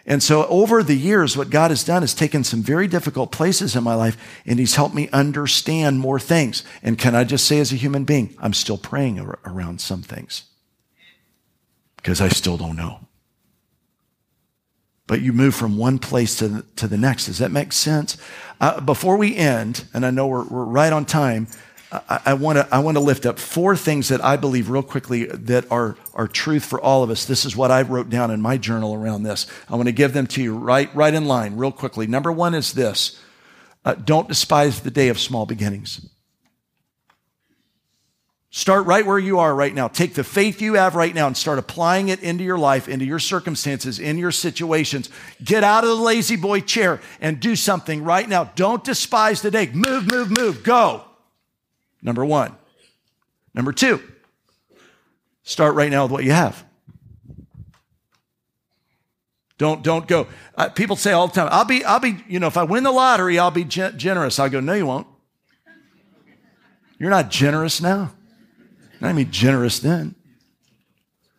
And 0.05 0.21
so 0.21 0.45
over 0.45 0.83
the 0.83 0.95
years, 0.95 1.35
what 1.35 1.49
God 1.49 1.71
has 1.71 1.83
done 1.83 2.03
is 2.03 2.13
taken 2.13 2.43
some 2.43 2.61
very 2.61 2.87
difficult 2.87 3.31
places 3.31 3.75
in 3.75 3.83
my 3.83 3.95
life 3.95 4.17
and 4.45 4.59
he's 4.59 4.75
helped 4.75 4.93
me 4.93 5.09
understand 5.11 5.99
more 5.99 6.19
things. 6.19 6.63
And 6.83 6.97
can 6.99 7.15
I 7.15 7.23
just 7.23 7.47
say 7.47 7.59
as 7.59 7.71
a 7.71 7.75
human 7.75 8.03
being, 8.03 8.35
I'm 8.39 8.53
still 8.53 8.77
praying 8.77 9.19
around 9.19 9.81
some 9.81 10.03
things 10.03 10.43
because 11.97 12.21
I 12.21 12.27
still 12.27 12.55
don't 12.55 12.75
know. 12.75 12.99
But 15.07 15.21
you 15.21 15.33
move 15.33 15.53
from 15.53 15.77
one 15.77 15.99
place 15.99 16.35
to 16.37 16.47
the, 16.47 16.61
to 16.77 16.87
the 16.87 16.97
next. 16.97 17.27
Does 17.27 17.37
that 17.37 17.51
make 17.51 17.73
sense? 17.73 18.17
Uh, 18.59 18.81
before 18.81 19.17
we 19.17 19.35
end, 19.35 19.85
and 19.93 20.05
I 20.05 20.09
know 20.09 20.27
we're, 20.27 20.45
we're 20.45 20.63
right 20.63 20.91
on 20.91 21.05
time, 21.05 21.47
I 22.09 22.33
want 22.33 22.57
to 22.57 22.67
I 22.75 22.79
want 22.79 22.97
to 22.97 23.01
lift 23.03 23.25
up 23.25 23.39
four 23.39 23.75
things 23.75 24.09
that 24.09 24.23
I 24.23 24.37
believe 24.37 24.69
real 24.69 24.83
quickly 24.83 25.25
that 25.25 25.71
are 25.71 25.95
are 26.13 26.27
truth 26.27 26.65
for 26.65 26.81
all 26.81 27.03
of 27.03 27.09
us. 27.09 27.25
This 27.25 27.45
is 27.45 27.55
what 27.55 27.71
I 27.71 27.83
wrote 27.83 28.09
down 28.09 28.31
in 28.31 28.41
my 28.41 28.57
journal 28.57 28.93
around 28.93 29.23
this. 29.23 29.47
I 29.69 29.75
want 29.75 29.87
to 29.87 29.93
give 29.93 30.13
them 30.13 30.27
to 30.27 30.43
you 30.43 30.57
right 30.57 30.93
right 30.95 31.13
in 31.13 31.25
line, 31.25 31.55
real 31.55 31.71
quickly. 31.71 32.07
Number 32.07 32.31
one 32.31 32.53
is 32.53 32.73
this: 32.73 33.21
uh, 33.85 33.93
don't 33.93 34.27
despise 34.27 34.81
the 34.81 34.91
day 34.91 35.09
of 35.09 35.19
small 35.19 35.45
beginnings. 35.45 36.09
Start 38.55 38.85
right 38.85 39.05
where 39.05 39.19
you 39.19 39.39
are 39.39 39.53
right 39.53 39.75
now. 39.75 39.89
Take 39.89 40.13
the 40.13 40.23
faith 40.23 40.61
you 40.61 40.75
have 40.75 40.95
right 40.95 41.13
now 41.13 41.27
and 41.27 41.35
start 41.35 41.59
applying 41.59 42.07
it 42.07 42.23
into 42.23 42.45
your 42.45 42.57
life, 42.57 42.87
into 42.87 43.03
your 43.03 43.19
circumstances, 43.19 43.99
in 43.99 44.17
your 44.17 44.31
situations. 44.31 45.09
Get 45.43 45.65
out 45.65 45.83
of 45.83 45.89
the 45.89 45.95
La-Z-Boy 45.95 46.61
chair 46.61 47.01
and 47.19 47.37
do 47.41 47.57
something 47.57 48.01
right 48.05 48.29
now. 48.29 48.45
Don't 48.55 48.81
despise 48.81 49.41
the 49.41 49.51
day. 49.51 49.69
Move, 49.73 50.09
move, 50.09 50.31
move. 50.31 50.63
Go. 50.63 51.03
Number 52.01 52.23
one. 52.23 52.55
Number 53.53 53.73
two, 53.73 54.01
start 55.43 55.75
right 55.75 55.91
now 55.91 56.03
with 56.03 56.13
what 56.13 56.23
you 56.23 56.31
have. 56.31 56.63
Don't, 59.57 59.83
don't 59.83 60.07
go. 60.07 60.27
Uh, 60.57 60.69
people 60.69 60.95
say 60.95 61.11
all 61.11 61.27
the 61.27 61.33
time, 61.33 61.49
I'll 61.51 61.65
be, 61.65 61.83
I'll 61.83 61.99
be, 61.99 62.23
you 62.29 62.39
know, 62.39 62.47
if 62.47 62.55
I 62.55 62.63
win 62.63 62.83
the 62.83 62.91
lottery, 62.91 63.37
I'll 63.37 63.51
be 63.51 63.65
gen- 63.65 63.97
generous. 63.97 64.39
I 64.39 64.47
go, 64.47 64.61
no, 64.61 64.71
you 64.71 64.85
won't. 64.85 65.07
You're 66.97 67.09
not 67.09 67.29
generous 67.29 67.81
now. 67.81 68.13
I 69.05 69.13
mean 69.13 69.31
generous 69.31 69.79
then. 69.79 70.15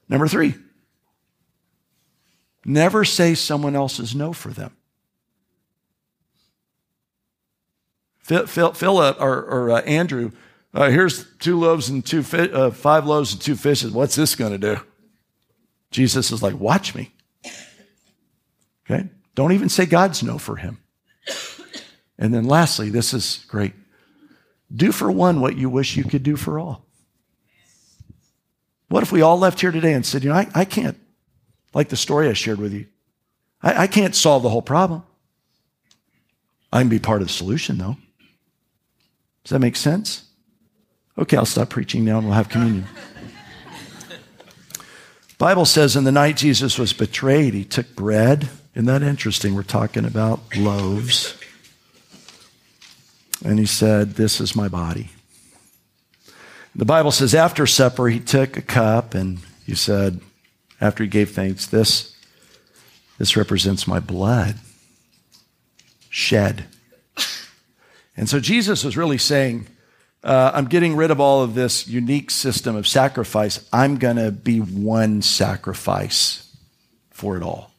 Number 0.09 0.29
three, 0.29 0.55
never 2.64 3.05
say 3.05 3.35
someone 3.35 3.74
else's 3.74 4.14
no 4.14 4.33
for 4.33 4.50
them. 4.50 4.76
Philip 8.22 9.20
or, 9.20 9.42
or 9.44 9.70
uh, 9.70 9.81
Andrew 9.83 10.33
uh, 10.76 10.90
here's 10.90 11.24
two 11.38 11.59
loaves 11.59 11.88
and 11.88 12.05
two 12.05 12.22
fi- 12.22 12.50
uh, 12.50 12.70
five 12.70 13.07
loaves 13.07 13.33
and 13.33 13.40
two 13.40 13.57
fishes. 13.57 13.92
What's 13.92 14.14
this 14.14 14.35
going 14.35 14.52
to 14.52 14.59
do? 14.59 14.81
Jesus 15.90 16.31
is 16.31 16.42
like, 16.42 16.61
watch 16.61 16.94
me. 16.94 17.14
Okay? 18.85 19.09
Don't 19.35 19.52
even 19.52 19.70
say 19.70 19.87
God's 19.87 20.22
no 20.22 20.37
for 20.37 20.57
him. 20.57 20.79
And 22.18 22.35
then 22.35 22.44
lastly, 22.44 22.90
this 22.90 23.14
is 23.14 23.46
great. 23.48 23.72
Do 24.74 24.92
for 24.92 25.11
one 25.11 25.40
what 25.40 25.57
you 25.57 25.70
wish 25.70 25.96
you 25.96 26.05
could 26.05 26.22
do 26.22 26.37
for 26.37 26.59
all. 26.59 26.86
What 28.88 29.03
if 29.03 29.11
we 29.11 29.22
all 29.22 29.38
left 29.38 29.61
here 29.61 29.72
today 29.72 29.92
and 29.92 30.07
said, 30.07 30.22
you 30.22 30.31
know, 30.31 30.37
I, 30.37 30.49
I 30.55 30.64
can't, 30.64 30.96
like 31.75 31.88
the 31.88 31.96
story 31.96 32.29
I 32.29 32.35
shared 32.35 32.59
with 32.59 32.72
you, 32.72 32.87
I, 33.62 33.83
I 33.83 33.87
can't 33.87 34.14
solve 34.14 34.42
the 34.42 34.49
whole 34.49 34.62
problem. 34.62 35.03
I 36.72 36.81
can 36.81 36.88
be 36.88 36.99
part 36.99 37.22
of 37.22 37.29
the 37.29 37.33
solution, 37.33 37.79
though. 37.79 37.96
Does 39.44 39.51
that 39.51 39.61
make 39.61 39.77
sense? 39.77 40.25
Okay, 41.18 41.37
I'll 41.37 41.46
stop 41.46 41.70
preaching 41.70 42.05
now 42.05 42.18
and 42.18 42.27
we'll 42.27 42.37
have 42.37 42.49
communion. 42.49 42.87
Bible 45.38 45.64
says 45.64 45.96
in 45.96 46.05
the 46.05 46.12
night 46.12 46.37
Jesus 46.37 46.79
was 46.79 46.92
betrayed, 46.92 47.55
he 47.55 47.64
took 47.64 47.94
bread. 47.94 48.49
Isn't 48.75 48.87
that 48.87 49.03
interesting? 49.03 49.55
We're 49.55 49.62
talking 49.62 50.05
about 50.05 50.57
loaves. 50.57 51.38
And 53.44 53.59
he 53.59 53.66
said, 53.66 54.14
This 54.14 54.40
is 54.40 54.57
my 54.57 54.68
body. 54.68 55.11
The 56.77 56.85
Bible 56.85 57.11
says 57.11 57.35
after 57.35 57.67
supper, 57.67 58.09
he 58.09 58.21
took 58.21 58.59
a 58.59 58.62
cup 58.62 59.15
and 59.15 59.39
he 59.65 59.75
said, 59.75 60.21
after 60.79 61.03
he 61.03 61.09
gave 61.09 61.31
thanks, 61.31 61.67
this, 61.67 62.15
this 63.17 63.35
represents 63.35 63.89
my 63.89 63.99
blood 63.99 64.57
shed. 66.11 66.67
And 68.15 68.29
so 68.29 68.41
Jesus 68.41 68.85
was 68.85 68.95
really 68.95 69.17
saying, 69.17 69.69
uh, 70.23 70.51
I'm 70.53 70.67
getting 70.67 70.97
rid 70.97 71.11
of 71.11 71.19
all 71.19 71.43
of 71.43 71.55
this 71.55 71.89
unique 71.89 72.31
system 72.31 72.77
of 72.77 72.87
sacrifice. 72.87 73.67
I'm 73.73 73.97
going 73.97 74.17
to 74.17 74.31
be 74.31 74.59
one 74.59 75.23
sacrifice 75.23 76.55
for 77.11 77.39
it 77.39 77.43
all. 77.43 77.71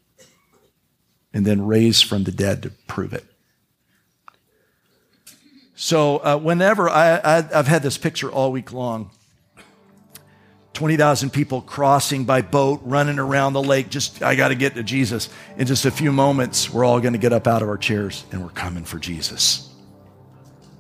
And 1.34 1.46
then 1.46 1.68
raise 1.68 2.02
from 2.02 2.24
the 2.24 2.32
dead 2.32 2.64
to 2.64 2.72
prove 2.88 3.14
it. 3.14 3.27
So, 5.80 6.18
uh, 6.18 6.38
whenever 6.38 6.90
I, 6.90 7.18
I, 7.18 7.38
I've 7.54 7.68
had 7.68 7.84
this 7.84 8.00
picture 8.00 8.32
all 8.32 8.52
week 8.52 8.74
long 8.74 9.12
20,000 10.74 11.32
people 11.32 11.62
crossing 11.62 12.26
by 12.26 12.42
boat, 12.42 12.82
running 12.84 13.18
around 13.18 13.54
the 13.54 13.62
lake. 13.62 13.90
Just, 13.90 14.22
I 14.22 14.36
got 14.36 14.50
to 14.50 14.56
get 14.56 14.76
to 14.76 14.84
Jesus. 14.84 15.30
In 15.58 15.66
just 15.66 15.86
a 15.86 15.92
few 15.92 16.12
moments, 16.12 16.72
we're 16.72 16.84
all 16.84 17.00
going 17.00 17.14
to 17.14 17.20
get 17.20 17.34
up 17.34 17.48
out 17.48 17.64
of 17.64 17.68
our 17.68 17.78
chairs 17.78 18.26
and 18.32 18.44
we're 18.44 18.52
coming 18.52 18.84
for 18.86 19.00
Jesus. 19.00 19.74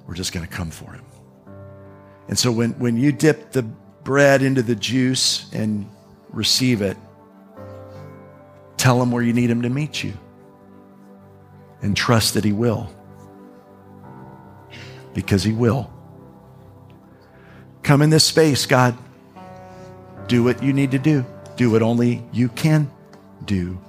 We're 0.07 0.13
just 0.13 0.33
going 0.33 0.45
to 0.45 0.51
come 0.51 0.69
for 0.69 0.91
him. 0.91 1.03
And 2.27 2.37
so 2.37 2.51
when, 2.51 2.71
when 2.79 2.97
you 2.97 3.11
dip 3.11 3.51
the 3.51 3.63
bread 3.63 4.41
into 4.41 4.61
the 4.61 4.75
juice 4.75 5.51
and 5.51 5.89
receive 6.29 6.81
it, 6.83 6.97
tell 8.77 9.01
him 9.01 9.11
where 9.11 9.23
you 9.23 9.33
need 9.33 9.49
him 9.49 9.63
to 9.63 9.69
meet 9.69 10.03
you 10.03 10.13
and 11.81 11.97
trust 11.97 12.35
that 12.35 12.43
he 12.43 12.51
will. 12.51 12.91
Because 15.17 15.43
he 15.43 15.51
will. 15.51 15.91
Come 17.81 18.03
in 18.03 18.11
this 18.11 18.23
space, 18.23 18.67
God. 18.67 18.95
Do 20.27 20.43
what 20.43 20.61
you 20.61 20.73
need 20.73 20.91
to 20.91 20.99
do. 20.99 21.25
Do 21.55 21.71
what 21.71 21.81
only 21.81 22.23
you 22.31 22.49
can 22.49 22.91
do. 23.43 23.79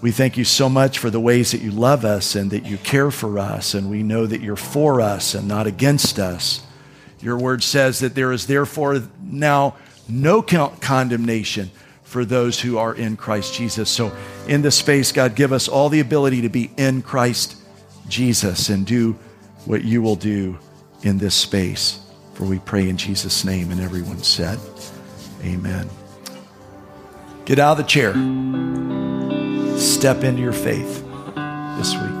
We 0.00 0.10
thank 0.10 0.38
you 0.38 0.44
so 0.44 0.70
much 0.70 0.98
for 0.98 1.10
the 1.10 1.20
ways 1.20 1.52
that 1.52 1.60
you 1.60 1.70
love 1.70 2.02
us 2.06 2.34
and 2.34 2.50
that 2.50 2.64
you 2.64 2.78
care 2.78 3.10
for 3.10 3.38
us, 3.38 3.74
and 3.74 3.90
we 3.90 4.02
know 4.02 4.24
that 4.24 4.40
you're 4.40 4.56
for 4.56 5.02
us 5.02 5.34
and 5.34 5.46
not 5.46 5.66
against 5.66 6.18
us. 6.18 6.64
Your 7.20 7.36
word 7.36 7.62
says 7.62 7.98
that 7.98 8.14
there 8.14 8.32
is 8.32 8.46
therefore 8.46 9.02
now 9.22 9.76
no 10.08 10.40
condemnation 10.40 11.70
for 12.04 12.24
those 12.24 12.58
who 12.58 12.78
are 12.78 12.94
in 12.94 13.18
Christ 13.18 13.52
Jesus. 13.52 13.90
So, 13.90 14.16
in 14.48 14.62
this 14.62 14.76
space, 14.76 15.12
God, 15.12 15.34
give 15.34 15.52
us 15.52 15.68
all 15.68 15.90
the 15.90 16.00
ability 16.00 16.40
to 16.40 16.48
be 16.48 16.70
in 16.78 17.02
Christ 17.02 17.58
Jesus 18.08 18.70
and 18.70 18.86
do 18.86 19.18
what 19.66 19.84
you 19.84 20.02
will 20.02 20.16
do 20.16 20.58
in 21.02 21.18
this 21.18 21.34
space. 21.34 22.00
For 22.34 22.44
we 22.44 22.58
pray 22.58 22.88
in 22.88 22.96
Jesus' 22.96 23.44
name. 23.44 23.70
And 23.70 23.80
everyone 23.80 24.22
said, 24.22 24.58
Amen. 25.42 25.88
Get 27.44 27.58
out 27.58 27.72
of 27.72 27.78
the 27.78 27.84
chair. 27.84 28.12
Step 29.78 30.24
into 30.24 30.40
your 30.42 30.52
faith 30.52 31.04
this 31.76 31.94
week. 31.94 32.13